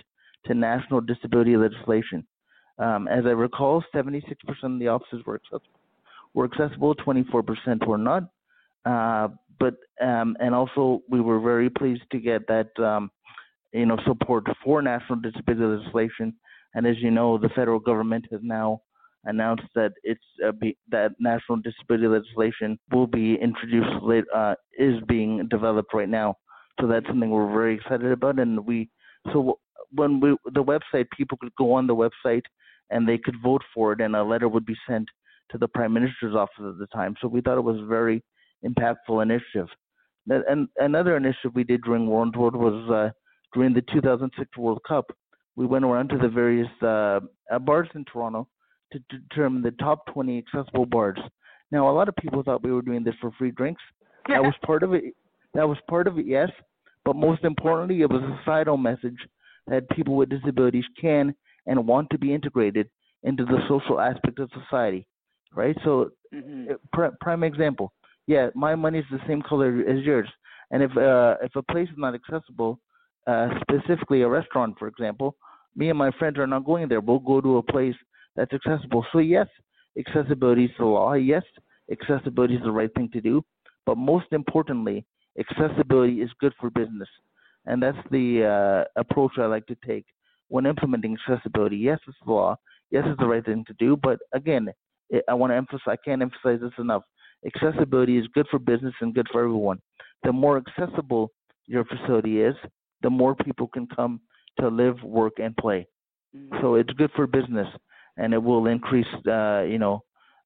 to 0.46 0.54
national 0.54 1.02
disability 1.02 1.56
legislation. 1.58 2.26
Um, 2.78 3.08
as 3.08 3.26
I 3.26 3.32
recall, 3.32 3.84
76% 3.94 4.24
of 4.64 4.80
the 4.80 4.88
offices 4.88 5.26
were 5.26 5.36
accessible, 5.36 5.80
were 6.34 6.46
accessible 6.46 6.96
24% 6.96 7.86
were 7.86 7.98
not. 7.98 8.24
Uh, 8.86 9.28
but 9.60 9.76
um, 10.02 10.38
and 10.40 10.56
also 10.56 11.02
we 11.10 11.20
were 11.20 11.40
very 11.40 11.70
pleased 11.70 12.04
to 12.12 12.20
get 12.20 12.48
that 12.48 12.70
um, 12.82 13.12
you 13.74 13.86
know 13.86 13.98
support 14.08 14.46
for 14.64 14.82
national 14.82 15.20
disability 15.20 15.64
legislation. 15.64 16.34
And 16.74 16.88
as 16.88 16.96
you 17.00 17.12
know, 17.12 17.38
the 17.38 17.50
federal 17.50 17.80
government 17.80 18.26
has 18.32 18.40
now 18.42 18.82
announced 19.30 19.68
that 19.76 19.94
it's 20.04 20.24
uh, 20.46 20.52
be, 20.52 20.78
that 20.90 21.12
national 21.20 21.60
disability 21.62 22.08
legislation 22.08 22.80
will 22.92 23.08
be 23.08 23.36
introduced 23.36 24.04
late, 24.04 24.26
uh, 24.36 24.56
is 24.78 24.96
being 25.08 25.48
developed 25.50 25.94
right 25.94 26.10
now. 26.10 26.36
So 26.80 26.88
that's 26.88 27.06
something 27.08 27.30
we're 27.30 27.52
very 27.52 27.76
excited 27.76 28.12
about, 28.12 28.40
and 28.40 28.66
we 28.66 28.90
so 29.34 29.60
when 29.92 30.20
we 30.20 30.36
the 30.54 30.64
website 30.64 31.08
people 31.16 31.38
could 31.38 31.56
go 31.58 31.74
on 31.74 31.88
the 31.88 31.96
website 31.96 32.44
and 32.90 33.08
they 33.08 33.18
could 33.18 33.36
vote 33.44 33.62
for 33.74 33.94
it 33.94 34.02
and 34.02 34.16
a 34.16 34.24
letter 34.24 34.48
would 34.48 34.66
be 34.66 34.76
sent 34.88 35.08
to 35.52 35.58
the 35.58 35.68
prime 35.68 35.92
minister's 35.92 36.36
office 36.36 36.60
at 36.60 36.78
the 36.78 36.88
time 36.94 37.16
so 37.20 37.28
we 37.28 37.42
thought 37.42 37.58
it 37.58 37.62
was 37.62 37.80
a 37.80 37.86
very 37.86 38.24
impactful 38.64 39.22
initiative 39.22 39.68
and 40.28 40.68
another 40.78 41.18
initiative 41.18 41.52
we 41.56 41.64
did 41.64 41.82
during 41.84 42.08
World 42.08 42.36
was 42.36 42.90
uh, 42.92 43.10
during 43.54 43.74
the 43.74 43.84
2006 43.92 44.58
World 44.58 44.80
Cup. 44.88 45.06
We 45.56 45.66
went 45.66 45.86
around 45.86 46.10
to 46.10 46.18
the 46.18 46.30
various 46.30 46.70
uh, 46.82 47.20
bars 47.62 47.90
in 47.96 48.06
Toronto 48.06 48.48
to 48.92 49.00
determine 49.10 49.62
the 49.62 49.72
top 49.72 50.06
20 50.14 50.38
accessible 50.38 50.86
bars. 50.86 51.20
Now, 51.72 51.90
a 51.90 51.94
lot 51.94 52.10
of 52.10 52.16
people 52.16 52.42
thought 52.44 52.64
we 52.64 52.72
were 52.72 52.82
doing 52.82 53.04
this 53.04 53.16
for 53.22 53.32
free 53.38 53.52
drinks. 53.52 53.82
That 54.28 54.44
was 54.44 54.54
part 54.66 54.84
of 54.84 54.94
it. 54.94 55.16
That 55.54 55.68
was 55.68 55.78
part 55.90 56.08
of 56.08 56.18
it, 56.20 56.26
yes. 56.26 56.50
But 57.06 57.16
most 57.16 57.44
importantly, 57.44 58.02
it 58.02 58.10
was 58.10 58.22
a 58.22 58.38
societal 58.40 58.78
message 58.78 59.18
that 59.68 59.90
people 59.92 60.16
with 60.16 60.30
disabilities 60.30 60.86
can 61.00 61.34
and 61.68 61.88
want 61.88 62.10
to 62.12 62.18
be 62.18 62.34
integrated 62.34 62.90
into 63.24 63.46
the 63.46 63.60
social 63.68 64.00
aspect 64.00 64.40
of 64.40 64.50
society, 64.64 65.06
right? 65.54 65.76
So, 65.84 66.12
Mm-hmm. 66.34 66.74
pr- 66.94 67.16
prime 67.22 67.44
example, 67.44 67.92
yeah, 68.28 68.50
my 68.54 68.76
money 68.76 69.00
is 69.00 69.06
the 69.10 69.18
same 69.28 69.42
color 69.42 69.84
as 69.88 70.04
yours, 70.04 70.30
and 70.70 70.84
if 70.84 70.96
uh, 70.96 71.38
if 71.42 71.56
a 71.56 71.64
place 71.64 71.90
is 71.90 71.98
not 71.98 72.14
accessible, 72.14 72.80
uh, 73.26 73.48
specifically 73.62 74.22
a 74.22 74.30
restaurant, 74.30 74.76
for 74.78 74.88
example, 74.88 75.36
me 75.76 75.90
and 75.90 75.98
my 75.98 76.12
friends 76.20 76.38
are 76.38 76.46
not 76.46 76.66
going 76.66 76.88
there. 76.88 77.02
We'll 77.02 77.18
go 77.18 77.42
to 77.42 77.58
a 77.58 77.64
place 77.64 77.96
that's 78.40 78.54
accessible. 78.54 79.06
So 79.12 79.20
yes, 79.20 79.48
accessibility 79.98 80.66
is 80.66 80.72
the 80.80 80.86
law. 80.86 81.14
Yes, 81.14 81.44
accessibility 81.92 82.56
is 82.56 82.64
the 82.64 82.72
right 82.72 82.90
thing 82.96 83.10
to 83.14 83.22
do, 83.22 83.44
but 83.86 83.98
most 83.98 84.28
importantly, 84.32 85.06
accessibility 85.40 86.22
is 86.22 86.30
good 86.40 86.54
for 86.60 86.70
business 86.70 87.10
and 87.66 87.82
that's 87.82 87.98
the 88.12 88.86
uh, 88.96 89.00
approach 89.00 89.34
I 89.38 89.46
like 89.46 89.66
to 89.68 89.78
take 89.86 90.06
when 90.48 90.66
implementing 90.66 91.16
accessibility. 91.18 91.78
Yes, 91.78 92.00
it's 92.08 92.18
the 92.26 92.32
law. 92.32 92.56
Yes, 92.92 93.04
it's 93.06 93.20
the 93.20 93.28
right 93.28 93.46
thing 93.46 93.64
to 93.68 93.74
do. 93.74 93.96
But 93.96 94.20
again, 94.34 94.70
it, 95.10 95.24
I 95.30 95.36
want 95.36 95.52
to 95.52 95.56
emphasize. 95.56 95.82
I 95.88 95.96
can't 96.04 96.22
emphasize 96.22 96.60
this 96.62 96.72
enough. 96.80 97.04
Accessibility 97.46 98.18
is 98.18 98.26
good 98.34 98.48
for 98.50 98.60
business 98.60 98.94
and 99.02 99.14
good 99.14 99.28
for 99.32 99.44
everyone. 99.44 99.80
The 100.24 100.32
more 100.32 100.58
accessible 100.58 101.32
your 101.68 101.86
facility 101.86 102.42
is, 102.42 102.56
the 103.04 103.10
more 103.10 103.36
people 103.36 103.68
can 103.68 103.88
come 103.88 104.20
to 104.60 104.68
live, 104.68 105.02
work, 105.04 105.34
and 105.38 105.56
play. 105.56 105.88
Mm-hmm. 106.36 106.58
So 106.62 106.76
it's 106.76 106.92
good 106.94 107.12
for 107.16 107.28
business, 107.28 107.68
and 108.18 108.34
it 108.34 108.42
will 108.42 108.68
increase, 108.68 109.08
uh, 109.28 109.62
you 109.62 109.80
know, 109.80 110.04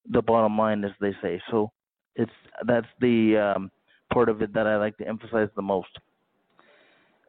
the 0.10 0.22
bottom 0.22 0.58
line, 0.58 0.84
as 0.84 0.92
they 1.00 1.14
say. 1.22 1.42
So 1.50 1.72
it's 2.16 2.32
that's 2.68 2.88
the 3.00 3.54
um, 3.56 3.72
part 4.14 4.30
of 4.30 4.42
it 4.42 4.54
that 4.54 4.68
I 4.68 4.78
like 4.78 4.98
to 4.98 5.08
emphasize 5.08 5.50
the 5.56 5.62
most. 5.62 5.90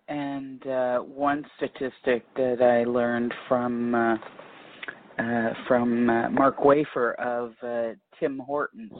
And 0.09 0.66
uh, 0.66 0.99
one 0.99 1.47
statistic 1.57 2.25
that 2.37 2.61
I 2.61 2.88
learned 2.88 3.33
from 3.49 3.94
uh, 3.94 4.16
uh, 5.18 5.51
from 5.68 6.11
uh, 6.11 6.29
Mark 6.31 6.64
Wafer 6.64 7.12
of 7.14 7.53
uh, 7.62 7.94
Tim 8.18 8.38
Hortons 8.38 8.92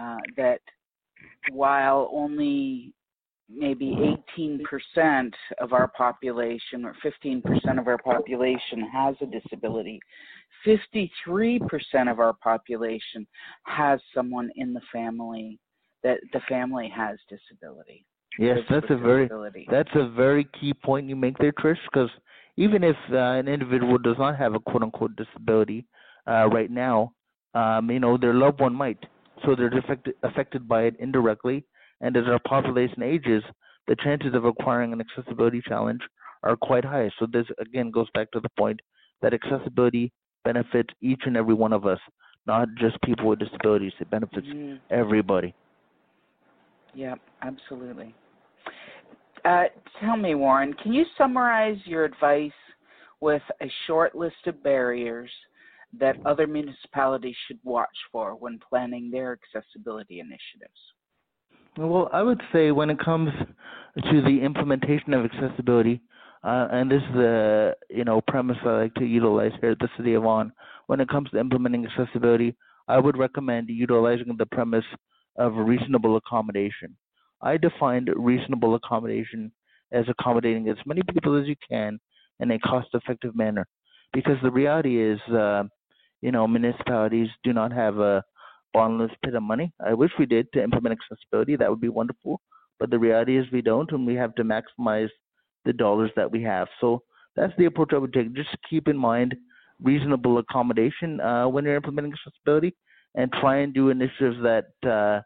uh, 0.00 0.16
that 0.36 0.60
while 1.52 2.10
only 2.12 2.92
maybe 3.48 3.96
18% 4.38 5.32
of 5.60 5.72
our 5.72 5.88
population 5.88 6.84
or 6.84 6.96
15% 7.04 7.78
of 7.78 7.86
our 7.86 7.98
population 7.98 8.80
has 8.92 9.14
a 9.20 9.26
disability, 9.26 10.00
53% 10.66 11.60
of 12.10 12.18
our 12.18 12.32
population 12.34 13.26
has 13.64 14.00
someone 14.14 14.50
in 14.56 14.72
the 14.72 14.80
family 14.92 15.58
that 16.02 16.18
the 16.32 16.40
family 16.48 16.92
has 16.94 17.18
disability. 17.28 18.04
Yes, 18.38 18.58
that's 18.68 18.86
a 18.90 18.96
very. 18.96 19.30
That's 19.70 19.90
a 19.94 20.08
very 20.08 20.46
key 20.60 20.74
point 20.74 21.08
you 21.08 21.16
make 21.16 21.38
there, 21.38 21.52
Trish, 21.52 21.78
because 21.90 22.10
even 22.56 22.84
if 22.84 22.96
uh, 23.10 23.16
an 23.16 23.48
individual 23.48 23.98
does 23.98 24.16
not 24.18 24.36
have 24.36 24.54
a 24.54 24.60
quote 24.60 24.82
unquote 24.82 25.16
disability 25.16 25.86
uh, 26.28 26.46
right 26.48 26.70
now, 26.70 27.12
um, 27.54 27.90
you 27.90 27.98
know, 27.98 28.16
their 28.16 28.34
loved 28.34 28.60
one 28.60 28.74
might. 28.74 28.98
So 29.44 29.54
they're 29.54 29.76
affected, 29.78 30.14
affected 30.22 30.68
by 30.68 30.82
it 30.82 30.96
indirectly. 30.98 31.64
And 32.00 32.16
as 32.16 32.24
our 32.26 32.40
population 32.46 33.02
ages, 33.02 33.42
the 33.86 33.96
chances 33.96 34.34
of 34.34 34.44
acquiring 34.44 34.92
an 34.92 35.00
accessibility 35.00 35.62
challenge 35.66 36.00
are 36.42 36.56
quite 36.56 36.84
high. 36.84 37.10
So 37.18 37.26
this 37.30 37.46
again 37.58 37.90
goes 37.90 38.08
back 38.14 38.30
to 38.32 38.40
the 38.40 38.50
point 38.58 38.80
that 39.22 39.32
accessibility 39.32 40.12
benefits 40.46 40.94
each 41.00 41.22
and 41.26 41.36
every 41.36 41.54
one 41.54 41.72
of 41.72 41.86
us, 41.86 41.98
not 42.46 42.68
just 42.78 43.00
people 43.02 43.26
with 43.28 43.40
disabilities. 43.40 43.92
It 44.00 44.08
benefits 44.08 44.46
Mhm. 44.46 44.80
everybody. 44.90 45.54
Yeah, 46.94 47.16
absolutely. 47.42 48.14
Uh, 49.44 49.68
tell 50.00 50.16
me, 50.16 50.34
Warren, 50.34 50.72
can 50.74 50.92
you 50.92 51.04
summarize 51.18 51.84
your 51.86 52.04
advice 52.04 52.52
with 53.20 53.42
a 53.60 53.68
short 53.86 54.14
list 54.14 54.46
of 54.46 54.62
barriers 54.62 55.30
that 55.92 56.16
other 56.24 56.46
municipalities 56.46 57.36
should 57.46 57.58
watch 57.64 57.96
for 58.10 58.34
when 58.34 58.58
planning 58.58 59.10
their 59.10 59.32
accessibility 59.32 60.20
initiatives? 60.20 60.80
Well, 61.76 62.08
I 62.12 62.22
would 62.22 62.42
say 62.52 62.70
when 62.70 62.90
it 62.90 62.98
comes 62.98 63.30
to 64.10 64.22
the 64.22 64.40
implementation 64.42 65.12
of 65.14 65.24
accessibility, 65.24 66.00
uh, 66.46 66.68
and 66.70 66.90
this 66.90 67.02
is 67.02 67.14
the 67.14 67.74
you 67.90 68.04
know 68.04 68.20
premise 68.20 68.56
I 68.64 68.82
like 68.82 68.94
to 68.94 69.04
utilize 69.04 69.52
here 69.60 69.72
at 69.72 69.78
the 69.80 69.88
City 69.96 70.14
of 70.14 70.22
Vaughan. 70.22 70.52
When 70.86 71.00
it 71.00 71.08
comes 71.08 71.30
to 71.30 71.40
implementing 71.40 71.86
accessibility, 71.86 72.54
I 72.88 72.98
would 72.98 73.18
recommend 73.18 73.68
utilizing 73.68 74.34
the 74.38 74.46
premise 74.46 74.84
of 75.36 75.54
reasonable 75.56 76.16
accommodation. 76.16 76.96
I 77.42 77.56
defined 77.56 78.10
reasonable 78.14 78.76
accommodation 78.76 79.52
as 79.92 80.04
accommodating 80.08 80.68
as 80.68 80.76
many 80.86 81.02
people 81.12 81.40
as 81.40 81.46
you 81.46 81.56
can 81.68 81.98
in 82.40 82.50
a 82.52 82.58
cost-effective 82.60 83.34
manner, 83.34 83.66
because 84.12 84.38
the 84.42 84.50
reality 84.50 85.02
is, 85.02 85.20
uh, 85.32 85.64
you 86.22 86.32
know, 86.32 86.46
municipalities 86.46 87.28
do 87.44 87.52
not 87.52 87.72
have 87.72 87.98
a 87.98 88.22
bottomless 88.72 89.10
pit 89.24 89.34
of 89.34 89.42
money. 89.42 89.72
I 89.84 89.94
wish 89.94 90.10
we 90.18 90.26
did 90.26 90.52
to 90.52 90.62
implement 90.62 90.98
accessibility. 90.98 91.56
That 91.56 91.70
would 91.70 91.80
be 91.80 91.88
wonderful. 91.88 92.40
But 92.78 92.90
the 92.90 92.98
reality 92.98 93.38
is 93.38 93.46
we 93.52 93.62
don't, 93.62 93.90
and 93.92 94.06
we 94.06 94.14
have 94.14 94.34
to 94.36 94.44
maximize 94.44 95.08
the 95.66 95.72
dollars 95.72 96.10
that 96.16 96.30
we 96.30 96.42
have. 96.42 96.68
So 96.80 97.02
that's 97.34 97.52
the 97.58 97.66
approach 97.66 97.90
I 97.92 97.98
would 97.98 98.12
take. 98.12 98.32
Just 98.34 98.56
keep 98.68 98.88
in 98.88 98.96
mind 98.96 99.34
reasonable 99.82 100.38
accommodation 100.38 101.20
uh, 101.20 101.46
when 101.48 101.64
you're 101.64 101.76
implementing 101.76 102.12
accessibility, 102.12 102.74
and 103.14 103.32
try 103.32 103.58
and 103.58 103.74
do 103.74 103.90
initiatives 103.90 104.36
that 104.42 104.88
uh, 104.88 105.20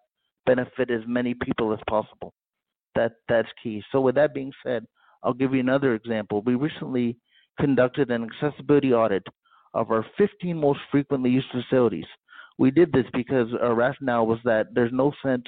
benefit 0.46 0.90
as 0.90 1.02
many 1.06 1.34
people 1.34 1.72
as 1.72 1.78
possible. 1.88 2.32
That 2.96 3.12
that's 3.28 3.48
key. 3.62 3.82
So 3.92 4.00
with 4.00 4.16
that 4.16 4.34
being 4.34 4.52
said, 4.64 4.84
I'll 5.22 5.34
give 5.34 5.54
you 5.54 5.60
another 5.60 5.94
example. 5.94 6.42
We 6.44 6.54
recently 6.54 7.16
conducted 7.60 8.10
an 8.10 8.26
accessibility 8.28 8.92
audit 8.92 9.22
of 9.74 9.90
our 9.90 10.04
15 10.18 10.56
most 10.56 10.80
frequently 10.90 11.30
used 11.30 11.46
facilities. 11.52 12.06
We 12.58 12.70
did 12.70 12.92
this 12.92 13.06
because 13.12 13.48
our 13.60 13.74
rationale 13.74 14.26
was 14.26 14.38
that 14.44 14.66
there's 14.74 14.92
no 14.92 15.12
sense 15.24 15.44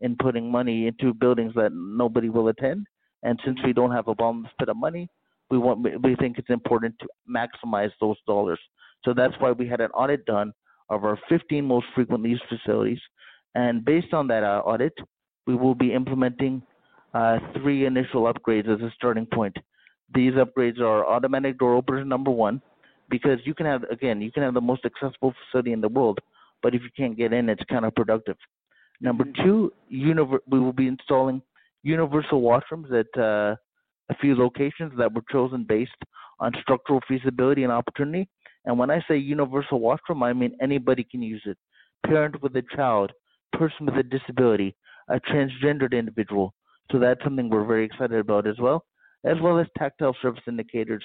in 0.00 0.16
putting 0.16 0.50
money 0.50 0.86
into 0.86 1.14
buildings 1.14 1.52
that 1.54 1.70
nobody 1.72 2.28
will 2.28 2.48
attend, 2.48 2.86
and 3.26 3.40
since 3.44 3.58
we 3.64 3.72
don't 3.72 3.90
have 3.90 4.06
a 4.08 4.14
bottomless 4.14 4.52
pit 4.58 4.68
of 4.68 4.76
money, 4.76 5.08
we 5.50 5.58
want 5.58 5.80
we 6.06 6.14
think 6.16 6.38
it's 6.38 6.50
important 6.50 6.94
to 7.00 7.06
maximize 7.28 7.90
those 8.00 8.16
dollars. 8.26 8.60
So 9.04 9.12
that's 9.12 9.34
why 9.40 9.50
we 9.50 9.66
had 9.66 9.80
an 9.80 9.90
audit 9.90 10.24
done 10.26 10.52
of 10.90 11.04
our 11.04 11.18
15 11.28 11.64
most 11.64 11.86
frequently 11.94 12.30
used 12.30 12.44
facilities, 12.48 13.00
and 13.54 13.84
based 13.84 14.14
on 14.14 14.28
that 14.28 14.44
uh, 14.44 14.62
audit, 14.64 14.92
we 15.46 15.56
will 15.56 15.74
be 15.74 15.92
implementing 15.92 16.62
uh, 17.14 17.38
three 17.54 17.84
initial 17.86 18.32
upgrades 18.32 18.72
as 18.72 18.80
a 18.80 18.92
starting 18.94 19.26
point. 19.26 19.56
These 20.14 20.34
upgrades 20.34 20.78
are 20.80 21.04
automatic 21.04 21.58
door 21.58 21.74
openers 21.74 22.06
number 22.06 22.30
one, 22.30 22.62
because 23.10 23.40
you 23.44 23.54
can 23.54 23.66
have 23.66 23.82
again 23.96 24.20
you 24.20 24.30
can 24.30 24.44
have 24.44 24.54
the 24.54 24.60
most 24.60 24.84
accessible 24.84 25.34
facility 25.40 25.72
in 25.72 25.80
the 25.80 25.88
world, 25.88 26.20
but 26.62 26.74
if 26.76 26.82
you 26.82 26.90
can't 26.96 27.16
get 27.16 27.32
in, 27.32 27.48
it's 27.48 27.62
counterproductive. 27.64 28.38
Number 29.00 29.24
Mhm. 29.24 29.44
two, 29.44 29.72
univer- 29.92 30.46
we 30.46 30.60
will 30.60 30.72
be 30.72 30.86
installing 30.86 31.42
universal 31.86 32.42
washrooms 32.42 32.90
at 32.92 33.20
uh, 33.20 33.54
a 34.10 34.16
few 34.20 34.34
locations 34.36 34.92
that 34.98 35.12
were 35.14 35.22
chosen 35.30 35.64
based 35.64 36.02
on 36.40 36.52
structural 36.60 37.00
feasibility 37.06 37.62
and 37.62 37.72
opportunity. 37.72 38.28
And 38.64 38.76
when 38.78 38.90
I 38.90 39.00
say 39.08 39.16
universal 39.16 39.78
washroom, 39.78 40.22
I 40.24 40.32
mean 40.32 40.56
anybody 40.60 41.06
can 41.08 41.22
use 41.22 41.42
it. 41.46 41.56
Parent 42.04 42.42
with 42.42 42.56
a 42.56 42.62
child, 42.74 43.12
person 43.52 43.86
with 43.86 43.96
a 43.96 44.02
disability, 44.02 44.74
a 45.08 45.20
transgendered 45.20 45.92
individual. 45.92 46.52
So 46.90 46.98
that's 46.98 47.22
something 47.22 47.48
we're 47.48 47.64
very 47.64 47.84
excited 47.84 48.18
about 48.18 48.46
as 48.48 48.58
well, 48.58 48.84
as 49.24 49.36
well 49.40 49.58
as 49.58 49.66
tactile 49.78 50.16
surface 50.20 50.42
indicators 50.48 51.04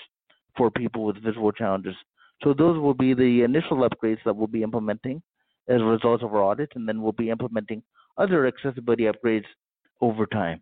for 0.57 0.71
people 0.71 1.05
with 1.05 1.23
visual 1.23 1.51
challenges. 1.51 1.95
So 2.43 2.53
those 2.53 2.79
will 2.79 2.95
be 2.95 3.13
the 3.13 3.43
initial 3.43 3.87
upgrades 3.87 4.23
that 4.25 4.35
we'll 4.35 4.47
be 4.47 4.63
implementing 4.63 5.21
as 5.69 5.79
a 5.79 5.85
result 5.85 6.23
of 6.23 6.33
our 6.33 6.41
audit, 6.41 6.69
and 6.75 6.87
then 6.89 7.01
we'll 7.01 7.11
be 7.11 7.29
implementing 7.29 7.83
other 8.17 8.47
accessibility 8.47 9.03
upgrades 9.03 9.45
over 10.01 10.25
time. 10.25 10.61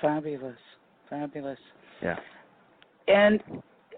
Fabulous. 0.00 0.58
Fabulous. 1.10 1.58
Yeah. 2.02 2.16
And 3.08 3.40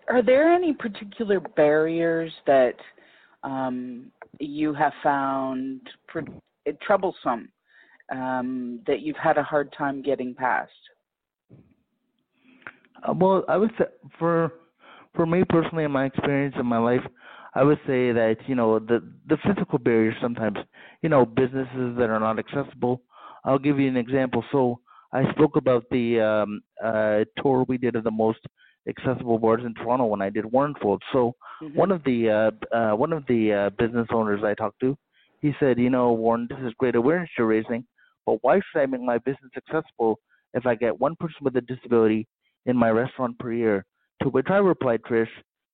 are 0.09 0.23
there 0.23 0.53
any 0.53 0.73
particular 0.73 1.41
barriers 1.41 2.33
that 2.47 2.75
um, 3.43 4.11
you 4.39 4.73
have 4.75 4.93
found 5.03 5.81
pr- 6.09 6.21
troublesome 6.83 7.51
um, 8.11 8.81
that 8.87 9.01
you've 9.01 9.17
had 9.17 9.39
a 9.39 9.43
hard 9.43 9.73
time 9.77 10.03
getting 10.03 10.35
past? 10.35 10.71
Uh, 13.07 13.15
well, 13.15 13.45
I 13.49 13.57
would 13.57 13.71
say 13.79 13.87
for 14.19 14.53
for 15.15 15.27
me 15.27 15.43
personally, 15.49 15.85
in 15.85 15.91
my 15.91 16.05
experience 16.05 16.55
in 16.59 16.67
my 16.67 16.79
life, 16.79 17.03
I 17.55 17.63
would 17.63 17.79
say 17.87 18.13
that 18.13 18.37
you 18.47 18.55
know 18.55 18.79
the 18.79 19.03
the 19.27 19.39
physical 19.45 19.79
barriers 19.79 20.15
sometimes, 20.21 20.59
you 21.03 21.09
know, 21.09 21.25
businesses 21.25 21.97
that 21.99 22.11
are 22.11 22.21
not 22.21 22.39
accessible. 22.39 23.03
I'll 23.45 23.59
give 23.59 23.79
you 23.79 23.89
an 23.89 23.97
example. 23.97 24.45
So 24.53 24.81
I 25.12 25.31
spoke 25.33 25.57
about 25.57 25.85
the 25.90 26.20
um, 26.20 26.61
uh, 26.83 27.25
tour 27.42 27.64
we 27.68 27.79
did 27.79 27.96
of 27.96 28.05
the 28.05 28.11
most 28.11 28.40
accessible 28.88 29.38
bars 29.38 29.62
in 29.64 29.75
Toronto 29.75 30.07
when 30.07 30.23
I 30.23 30.31
did 30.31 30.44
Warren's 30.44 30.77
World. 30.83 31.03
So 31.12 31.35
Mhm. 31.61 31.75
one 31.75 31.90
of 31.90 32.03
the 32.05 32.31
uh, 32.31 32.51
uh, 32.73 32.92
one 32.96 33.12
of 33.12 33.27
the 33.27 33.53
uh, 33.53 33.70
business 33.70 34.09
owners 34.11 34.42
I 34.42 34.55
talked 34.55 34.81
to, 34.81 34.96
he 35.42 35.55
said, 35.61 35.79
you 35.79 35.90
know, 35.90 36.12
Warren, 36.12 36.46
this 36.49 36.59
is 36.61 36.73
great 36.79 36.94
awareness 36.94 37.31
you're 37.37 37.46
raising, 37.46 37.85
but 38.27 38.38
why 38.42 38.61
should 38.61 38.81
I 38.81 38.87
make 38.87 39.03
my 39.03 39.18
business 39.18 39.51
accessible 39.57 40.18
if 40.55 40.66
I 40.66 40.75
get 40.75 40.99
one 40.99 41.16
person 41.16 41.40
with 41.42 41.57
a 41.57 41.61
disability 41.61 42.27
in 42.66 42.77
my 42.77 42.90
restaurant 42.90 43.38
per 43.38 43.53
year? 43.53 43.85
To 44.23 44.29
which 44.29 44.49
I 44.49 44.59
replied, 44.59 45.03
Trish, 45.03 45.29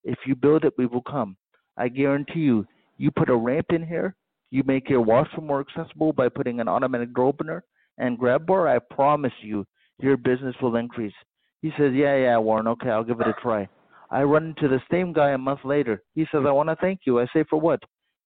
if 0.05 0.18
you 0.27 0.35
build 0.35 0.64
it, 0.64 0.75
we 0.79 0.87
will 0.87 1.03
come. 1.03 1.37
I 1.77 1.88
guarantee 1.88 2.40
you, 2.40 2.66
you 2.96 3.11
put 3.11 3.29
a 3.29 3.37
ramp 3.37 3.66
in 3.70 3.87
here, 3.87 4.14
you 4.51 4.62
make 4.64 4.88
your 4.88 5.03
washroom 5.03 5.46
more 5.46 5.61
accessible 5.61 6.12
by 6.12 6.29
putting 6.29 6.61
an 6.61 6.68
automatic 6.68 7.12
door 7.14 7.27
opener 7.27 7.64
and 7.99 8.19
grab 8.19 8.47
bar, 8.47 8.69
I 8.69 8.79
promise 8.79 9.33
you, 9.43 9.65
your 10.01 10.17
business 10.17 10.55
will 10.61 10.77
increase. 10.77 11.15
He 11.63 11.71
says, 11.79 11.93
Yeah, 11.95 12.17
yeah, 12.17 12.39
Warren, 12.39 12.69
okay, 12.69 12.91
I'll 12.91 13.05
give 13.05 13.21
it 13.21 13.27
a 13.27 13.35
try. 13.41 13.69
I 14.11 14.23
run 14.23 14.55
into 14.57 14.69
the 14.69 14.81
same 14.91 15.13
guy 15.13 15.31
a 15.31 15.39
month 15.39 15.61
later. 15.65 16.03
He 16.15 16.27
says, 16.31 16.43
I 16.47 16.53
want 16.53 16.69
to 16.69 16.77
thank 16.77 17.01
you. 17.07 17.21
I 17.21 17.27
say, 17.33 17.45
For 17.49 17.61
what? 17.61 17.81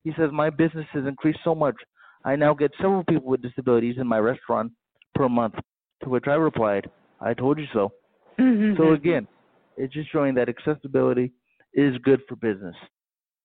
He 0.04 0.12
says, 0.16 0.30
My 0.32 0.50
business 0.50 0.86
has 0.92 1.06
increased 1.06 1.40
so 1.44 1.54
much. 1.54 1.76
I 2.24 2.36
now 2.36 2.54
get 2.54 2.72
several 2.76 3.04
people 3.04 3.28
with 3.28 3.42
disabilities 3.42 3.96
in 3.98 4.06
my 4.06 4.18
restaurant 4.18 4.72
per 5.14 5.28
month. 5.28 5.54
To 6.02 6.08
which 6.08 6.24
I 6.26 6.34
replied, 6.34 6.90
I 7.20 7.34
told 7.34 7.58
you 7.58 7.66
so. 7.72 7.92
Mm-hmm. 8.38 8.82
So 8.82 8.92
again, 8.92 9.26
it's 9.76 9.92
just 9.92 10.10
showing 10.12 10.34
that 10.34 10.48
accessibility 10.48 11.32
is 11.74 11.96
good 11.98 12.20
for 12.28 12.36
business, 12.36 12.74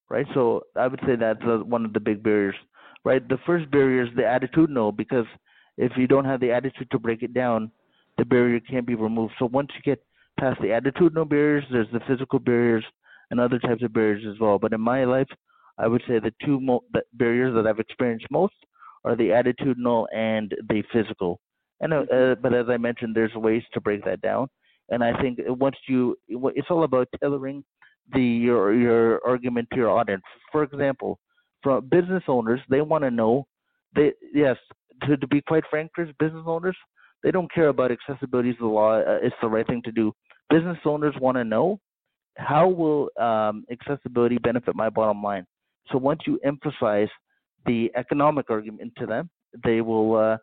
right? 0.09 0.25
So 0.33 0.61
I 0.75 0.87
would 0.87 0.99
say 1.05 1.15
that's 1.15 1.39
one 1.43 1.85
of 1.85 1.93
the 1.93 1.99
big 1.99 2.23
barriers, 2.23 2.55
right? 3.03 3.27
The 3.27 3.37
first 3.45 3.69
barrier 3.71 4.03
is 4.03 4.09
the 4.15 4.23
attitudinal 4.23 4.95
because 4.95 5.25
if 5.77 5.91
you 5.97 6.07
don't 6.07 6.25
have 6.25 6.39
the 6.39 6.51
attitude 6.51 6.89
to 6.91 6.99
break 6.99 7.23
it 7.23 7.33
down, 7.33 7.71
the 8.17 8.25
barrier 8.25 8.59
can't 8.59 8.87
be 8.87 8.95
removed. 8.95 9.33
So 9.39 9.45
once 9.45 9.69
you 9.75 9.81
get 9.81 10.03
past 10.39 10.59
the 10.61 10.67
attitudinal 10.67 11.27
barriers, 11.27 11.63
there's 11.71 11.87
the 11.91 11.99
physical 12.07 12.39
barriers 12.39 12.83
and 13.31 13.39
other 13.39 13.59
types 13.59 13.83
of 13.83 13.93
barriers 13.93 14.23
as 14.29 14.39
well. 14.39 14.59
But 14.59 14.73
in 14.73 14.81
my 14.81 15.03
life, 15.05 15.27
I 15.77 15.87
would 15.87 16.01
say 16.07 16.19
the 16.19 16.33
two 16.43 16.59
mo- 16.59 16.83
the 16.93 17.01
barriers 17.13 17.53
that 17.55 17.67
I've 17.67 17.79
experienced 17.79 18.27
most 18.31 18.53
are 19.03 19.15
the 19.15 19.29
attitudinal 19.29 20.05
and 20.13 20.53
the 20.69 20.83
physical. 20.93 21.39
And 21.81 21.93
uh, 21.93 22.03
uh, 22.13 22.35
but 22.35 22.53
as 22.53 22.67
I 22.69 22.77
mentioned, 22.77 23.15
there's 23.15 23.33
ways 23.35 23.63
to 23.73 23.81
break 23.81 24.05
that 24.05 24.21
down. 24.21 24.47
And 24.89 25.03
I 25.03 25.19
think 25.21 25.39
once 25.47 25.75
you, 25.87 26.15
it's 26.29 26.67
all 26.69 26.83
about 26.83 27.09
tailoring 27.19 27.63
the 28.13 28.21
your 28.21 28.73
your 28.73 29.25
argument 29.25 29.67
to 29.71 29.77
your 29.77 29.89
audience. 29.89 30.23
For 30.51 30.63
example, 30.63 31.19
from 31.63 31.87
business 31.89 32.23
owners, 32.27 32.61
they 32.69 32.81
want 32.81 33.03
to 33.03 33.11
know. 33.11 33.47
They 33.95 34.13
yes, 34.33 34.57
to 35.03 35.17
to 35.17 35.27
be 35.27 35.41
quite 35.41 35.63
frank, 35.69 35.91
Trish, 35.97 36.13
business 36.19 36.43
owners 36.45 36.77
they 37.25 37.31
don't 37.31 37.51
care 37.51 37.69
about 37.69 37.91
accessibility 37.91 38.51
is 38.51 38.55
the 38.59 38.67
law. 38.67 38.99
Uh, 38.99 39.17
it's 39.21 39.35
the 39.41 39.47
right 39.47 39.65
thing 39.65 39.81
to 39.83 39.91
do. 39.91 40.13
Business 40.51 40.77
owners 40.85 41.15
want 41.19 41.37
to 41.37 41.43
know 41.43 41.79
how 42.37 42.67
will 42.67 43.09
um, 43.19 43.65
accessibility 43.71 44.37
benefit 44.37 44.75
my 44.75 44.89
bottom 44.89 45.23
line. 45.23 45.47
So 45.91 45.97
once 45.97 46.19
you 46.27 46.39
emphasize 46.45 47.07
the 47.65 47.91
economic 47.95 48.51
argument 48.51 48.93
to 48.99 49.07
them, 49.07 49.31
they 49.63 49.81
will 49.81 50.15
uh, 50.15 50.37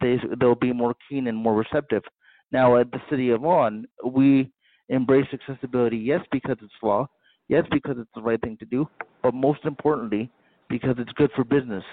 they 0.00 0.16
they'll 0.40 0.54
be 0.54 0.72
more 0.72 0.94
keen 1.06 1.26
and 1.26 1.36
more 1.36 1.54
receptive. 1.54 2.02
Now 2.50 2.78
at 2.78 2.90
the 2.92 3.00
city 3.10 3.28
of 3.28 3.42
Vaughan, 3.42 3.84
we 4.02 4.50
embrace 4.88 5.26
accessibility, 5.34 5.98
yes, 5.98 6.20
because 6.32 6.56
it's 6.62 6.72
law, 6.82 7.06
yes, 7.48 7.64
because 7.70 7.96
it's 7.98 8.10
the 8.14 8.22
right 8.22 8.40
thing 8.40 8.56
to 8.60 8.64
do, 8.64 8.88
but 9.22 9.34
most 9.34 9.60
importantly, 9.64 10.30
because 10.70 10.94
it's 10.98 11.12
good 11.12 11.30
for 11.36 11.44
business. 11.44 11.84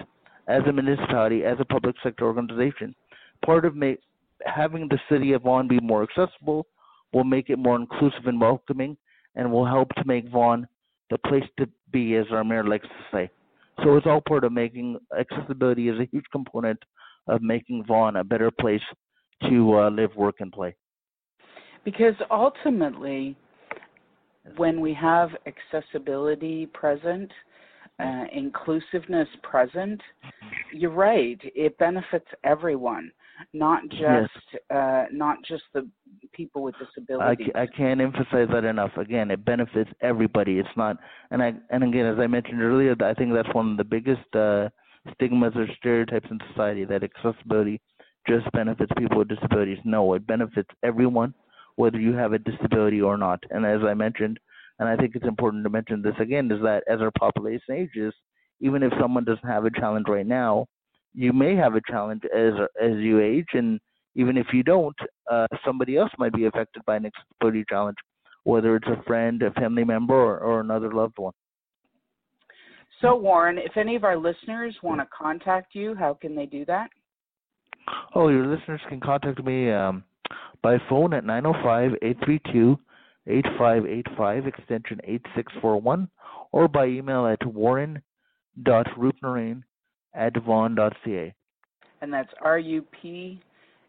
As 0.50 0.64
a 0.68 0.74
municipality, 0.74 1.46
as 1.46 1.58
a 1.60 1.66
public 1.66 1.96
sector 2.02 2.26
organization, 2.26 2.96
part 3.46 3.66
of 3.66 3.76
ma- 3.76 3.94
having 4.44 4.88
the 4.90 5.00
city 5.08 5.34
of 5.34 5.44
Vaughan 5.44 5.68
be 5.68 5.80
more 5.80 6.02
accessible 6.02 6.66
will 7.14 7.24
make 7.24 7.52
it 7.52 7.60
more 7.60 7.76
inclusive 7.76 8.26
and 8.26 8.42
welcoming, 8.42 8.98
and 9.36 9.52
will 9.52 9.66
help 9.66 9.90
to 9.96 10.04
make 10.06 10.28
Vaughan 10.28 10.68
the 11.12 11.20
place 11.20 11.44
to 11.60 11.70
be, 11.92 12.16
as 12.16 12.26
our 12.32 12.44
mayor 12.44 12.64
likes 12.64 12.88
to 12.88 13.04
say. 13.16 13.30
So 13.84 13.96
it's 13.96 14.08
all 14.08 14.22
part 14.28 14.44
of 14.44 14.52
making 14.52 14.98
accessibility 15.18 15.88
is 15.88 16.00
a 16.00 16.10
huge 16.12 16.26
component 16.32 16.80
of 17.28 17.42
making 17.44 17.86
Vaughan 17.86 18.16
a 18.16 18.24
better 18.24 18.52
place 18.52 18.82
to 19.48 19.78
uh, 19.78 19.90
live, 19.92 20.16
work, 20.16 20.36
and 20.40 20.52
play. 20.52 20.76
Because 21.86 22.16
ultimately, 22.32 23.38
when 24.58 24.82
we 24.82 24.94
have 24.96 25.30
accessibility 25.46 26.66
present, 26.68 27.32
uh, 28.00 28.24
inclusiveness 28.32 29.28
present, 29.44 30.02
you're 30.74 30.92
right. 30.92 31.40
It 31.56 31.78
benefits 31.78 32.28
everyone, 32.44 33.12
not 33.54 33.82
just 33.90 34.02
Yes. 34.02 34.30
uh, 34.70 35.06
not 35.12 35.38
just 35.48 35.64
the 35.74 35.88
people 36.34 36.62
with 36.64 36.76
disabilities. 36.78 37.50
ca- 37.54 37.62
I 37.62 37.68
can't 37.68 38.02
emphasize 38.02 38.48
that 38.54 38.64
enough. 38.64 38.96
Again, 38.98 39.32
it 39.32 39.44
benefits 39.44 39.90
everybody. 40.02 40.60
It's 40.60 40.78
not, 40.78 40.98
and 41.32 41.42
I 41.42 41.54
and 41.72 41.84
again, 41.84 42.06
as 42.06 42.20
I 42.20 42.28
mentioned 42.28 42.62
earlier, 42.62 42.96
I 43.02 43.14
think 43.14 43.34
that's 43.34 43.54
one 43.54 43.72
of 43.72 43.78
the 43.78 43.84
biggest 43.84 44.36
uh, 44.36 44.70
stigmas 45.14 45.54
or 45.56 45.68
stereotypes 45.78 46.28
in 46.30 46.40
society 46.50 46.86
that 46.86 47.04
accessibility 47.04 47.82
just 48.28 48.52
benefits 48.52 48.92
people 48.98 49.18
with 49.20 49.30
disabilities. 49.30 49.80
No, 49.84 50.14
it 50.14 50.28
benefits 50.28 50.70
everyone, 50.84 51.34
whether 51.76 52.00
you 52.00 52.14
have 52.14 52.34
a 52.34 52.40
disability 52.40 53.02
or 53.02 53.18
not. 53.18 53.44
And 53.50 53.66
as 53.66 53.82
I 53.84 53.94
mentioned, 53.94 54.40
and 54.80 54.88
I 54.88 54.96
think 54.96 55.16
it's 55.16 55.28
important 55.28 55.64
to 55.66 55.70
mention 55.70 56.02
this 56.02 56.16
again, 56.20 56.52
is 56.52 56.62
that 56.64 56.84
as 56.90 57.02
our 57.02 57.12
population 57.20 57.76
ages, 57.76 58.14
even 58.62 58.82
if 58.82 58.92
someone 59.00 59.26
doesn't 59.26 59.48
have 59.48 59.66
a 59.66 59.72
challenge 59.72 60.06
right 60.08 60.26
now, 60.26 60.66
you 61.14 61.34
may 61.34 61.56
have 61.56 61.76
a 61.76 61.82
challenge 61.90 62.24
as 62.36 62.54
as 62.82 62.98
you 62.98 63.20
age, 63.20 63.48
and 63.54 63.80
even 64.16 64.38
if 64.38 64.48
you 64.54 64.64
don't, 64.64 64.96
uh, 65.30 65.48
somebody 65.66 65.98
else 65.98 66.12
might 66.18 66.34
be 66.34 66.46
affected 66.46 66.84
by 66.86 66.96
an 66.96 67.06
accessibility 67.06 67.66
challenge, 67.70 67.98
whether 68.44 68.76
it's 68.76 68.88
a 68.88 69.04
friend, 69.04 69.42
a 69.42 69.52
family 69.52 69.84
member, 69.84 70.14
or, 70.14 70.40
or 70.40 70.60
another 70.62 70.92
loved 70.92 71.18
one. 71.18 71.34
so, 73.02 73.16
Warren, 73.16 73.58
if 73.58 73.78
any 73.78 73.96
of 73.96 74.04
our 74.04 74.18
listeners 74.18 74.76
want 74.82 75.02
to 75.02 75.08
contact 75.16 75.76
you, 75.76 75.96
how 75.96 76.14
can 76.14 76.36
they 76.36 76.46
do 76.46 76.66
that? 76.66 76.90
Oh, 78.16 78.30
your 78.30 78.46
listeners 78.46 78.82
can 78.88 79.00
contact 79.00 79.44
me 79.44 79.72
um, 79.72 80.04
by 80.62 80.78
phone 80.90 81.14
at 81.14 81.26
905 81.26 81.94
832 82.02 82.78
8585 83.30 84.48
extension 84.48 85.00
8641 85.04 86.10
or 86.52 86.68
by 86.68 86.88
email 86.88 87.28
at 87.28 87.46
warren.rupnarain 87.46 89.64
at 90.16 90.44
vaughan.ca. 90.44 91.34
And 92.02 92.14
that's 92.14 92.30
R 92.42 92.60
U 92.60 92.86
P 93.02 93.42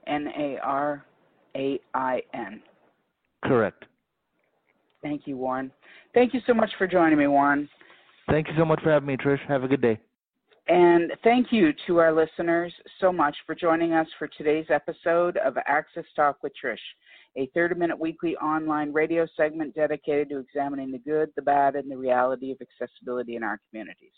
N 0.06 0.28
A 0.36 0.58
R 0.62 1.04
A 1.56 1.80
I 1.94 2.22
N. 2.34 2.62
Correct. 3.44 3.84
Thank 5.02 5.26
you, 5.26 5.36
Warren. 5.36 5.70
Thank 6.12 6.34
you 6.34 6.40
so 6.46 6.52
much 6.52 6.70
for 6.76 6.86
joining 6.86 7.18
me, 7.18 7.26
Warren. 7.26 7.68
Thank 8.28 8.48
you 8.48 8.54
so 8.58 8.64
much 8.64 8.82
for 8.82 8.90
having 8.90 9.06
me, 9.06 9.16
Trish. 9.16 9.40
Have 9.48 9.64
a 9.64 9.68
good 9.68 9.80
day. 9.80 9.98
And 10.68 11.12
thank 11.24 11.48
you 11.50 11.72
to 11.86 11.98
our 11.98 12.12
listeners 12.12 12.72
so 13.00 13.12
much 13.12 13.36
for 13.44 13.54
joining 13.54 13.92
us 13.92 14.06
for 14.18 14.28
today's 14.28 14.66
episode 14.68 15.36
of 15.38 15.56
Access 15.66 16.04
Talk 16.14 16.42
with 16.42 16.52
Trish, 16.62 16.78
a 17.36 17.48
30 17.54 17.76
minute 17.76 17.98
weekly 17.98 18.36
online 18.36 18.92
radio 18.92 19.26
segment 19.36 19.74
dedicated 19.74 20.28
to 20.30 20.38
examining 20.38 20.90
the 20.90 20.98
good, 20.98 21.30
the 21.36 21.42
bad, 21.42 21.76
and 21.76 21.90
the 21.90 21.96
reality 21.96 22.50
of 22.50 22.58
accessibility 22.60 23.36
in 23.36 23.42
our 23.42 23.60
communities. 23.68 24.12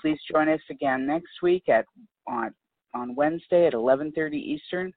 Please 0.00 0.18
join 0.30 0.48
us 0.48 0.60
again 0.70 1.06
next 1.06 1.42
week 1.42 1.68
at 1.68 1.84
on, 2.26 2.54
on 2.94 3.14
Wednesday 3.14 3.66
at 3.66 3.72
11:30 3.72 4.34
Eastern. 4.34 4.92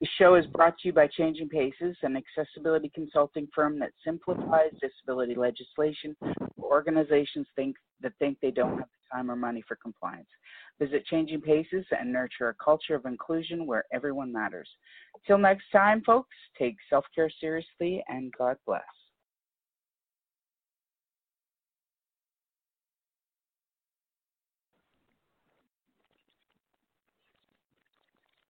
The 0.00 0.08
show 0.16 0.36
is 0.36 0.46
brought 0.46 0.78
to 0.78 0.88
you 0.88 0.92
by 0.92 1.08
Changing 1.08 1.48
Paces, 1.48 1.96
an 2.02 2.16
accessibility 2.16 2.88
consulting 2.94 3.48
firm 3.52 3.80
that 3.80 3.90
simplifies 4.04 4.70
disability 4.80 5.34
legislation 5.34 6.14
for 6.20 6.48
organizations 6.56 7.48
think, 7.56 7.74
that 8.00 8.12
think 8.20 8.38
they 8.40 8.52
don't 8.52 8.78
have 8.78 8.88
the 8.88 9.16
time 9.16 9.28
or 9.28 9.34
money 9.34 9.62
for 9.66 9.74
compliance. 9.74 10.28
Visit 10.78 11.04
Changing 11.06 11.40
Paces 11.40 11.84
and 11.90 12.12
nurture 12.12 12.50
a 12.50 12.54
culture 12.62 12.94
of 12.94 13.06
inclusion 13.06 13.66
where 13.66 13.84
everyone 13.92 14.32
matters. 14.32 14.68
Till 15.26 15.38
next 15.38 15.64
time, 15.72 16.02
folks, 16.06 16.36
take 16.56 16.76
self 16.88 17.04
care 17.12 17.30
seriously 17.40 18.04
and 18.06 18.32
God 18.38 18.56
bless. 18.66 18.82